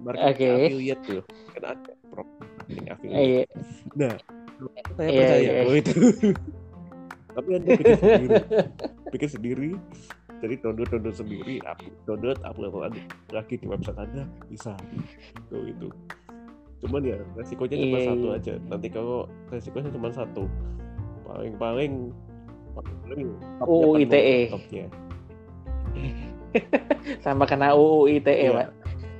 [0.00, 0.48] Marketing Oke.
[0.48, 1.22] affiliate tuh
[1.56, 3.20] kan ada marketing affiliate.
[3.22, 3.42] Iya.
[3.94, 4.14] nah
[4.98, 5.52] saya Iya, percaya iya.
[5.62, 6.00] bahwa itu.
[7.38, 8.36] Tapi anda bikin sendiri.
[9.14, 9.70] Bikin sendiri
[10.38, 11.58] jadi download download sendiri
[12.06, 12.94] download upload
[13.30, 14.74] lagi di website anda bisa
[15.50, 15.88] tuh itu
[16.78, 18.38] cuman ya resikonya cuma Iya, satu iya.
[18.38, 19.18] aja nanti kalau
[19.50, 20.44] resikonya cuma satu
[21.26, 21.92] paling paling
[23.66, 24.54] UU ITE.
[24.54, 24.86] laptopnya.
[27.18, 28.50] sama kena UU ITE Iya.
[28.54, 28.68] pak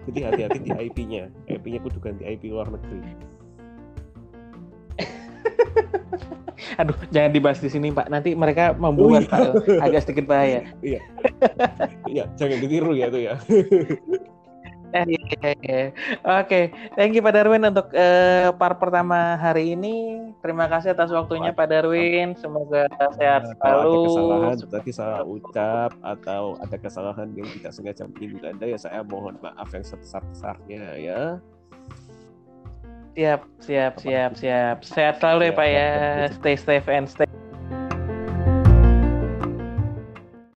[0.08, 3.02] jadi hati-hati di IP-nya IP-nya kudu ganti IP luar negeri
[6.80, 9.52] aduh jangan dibahas di sini pak nanti mereka membuat Oh, iya.
[9.54, 9.84] Pak.
[9.84, 10.60] agak sedikit bahaya
[12.12, 13.34] iya jangan ditiru ya tuh ya
[14.88, 15.80] Eh, iya, iya, iya.
[16.40, 20.16] Oke, thank you Pak Darwin untuk eh, part pertama hari ini.
[20.40, 22.32] Terima kasih atas waktunya Pak Darwin.
[22.32, 24.08] Semoga sehat kalau ada selalu.
[24.08, 29.36] kesalahan tadi salah ucap atau ada kesalahan yang tidak sengaja menyinggung anda ya saya mohon
[29.44, 31.36] maaf yang sebesar-besarnya ya
[33.18, 34.76] Siap, siap, siap, siap.
[34.86, 35.88] Sehat selalu ya Pak ya.
[36.38, 37.26] Stay safe and stay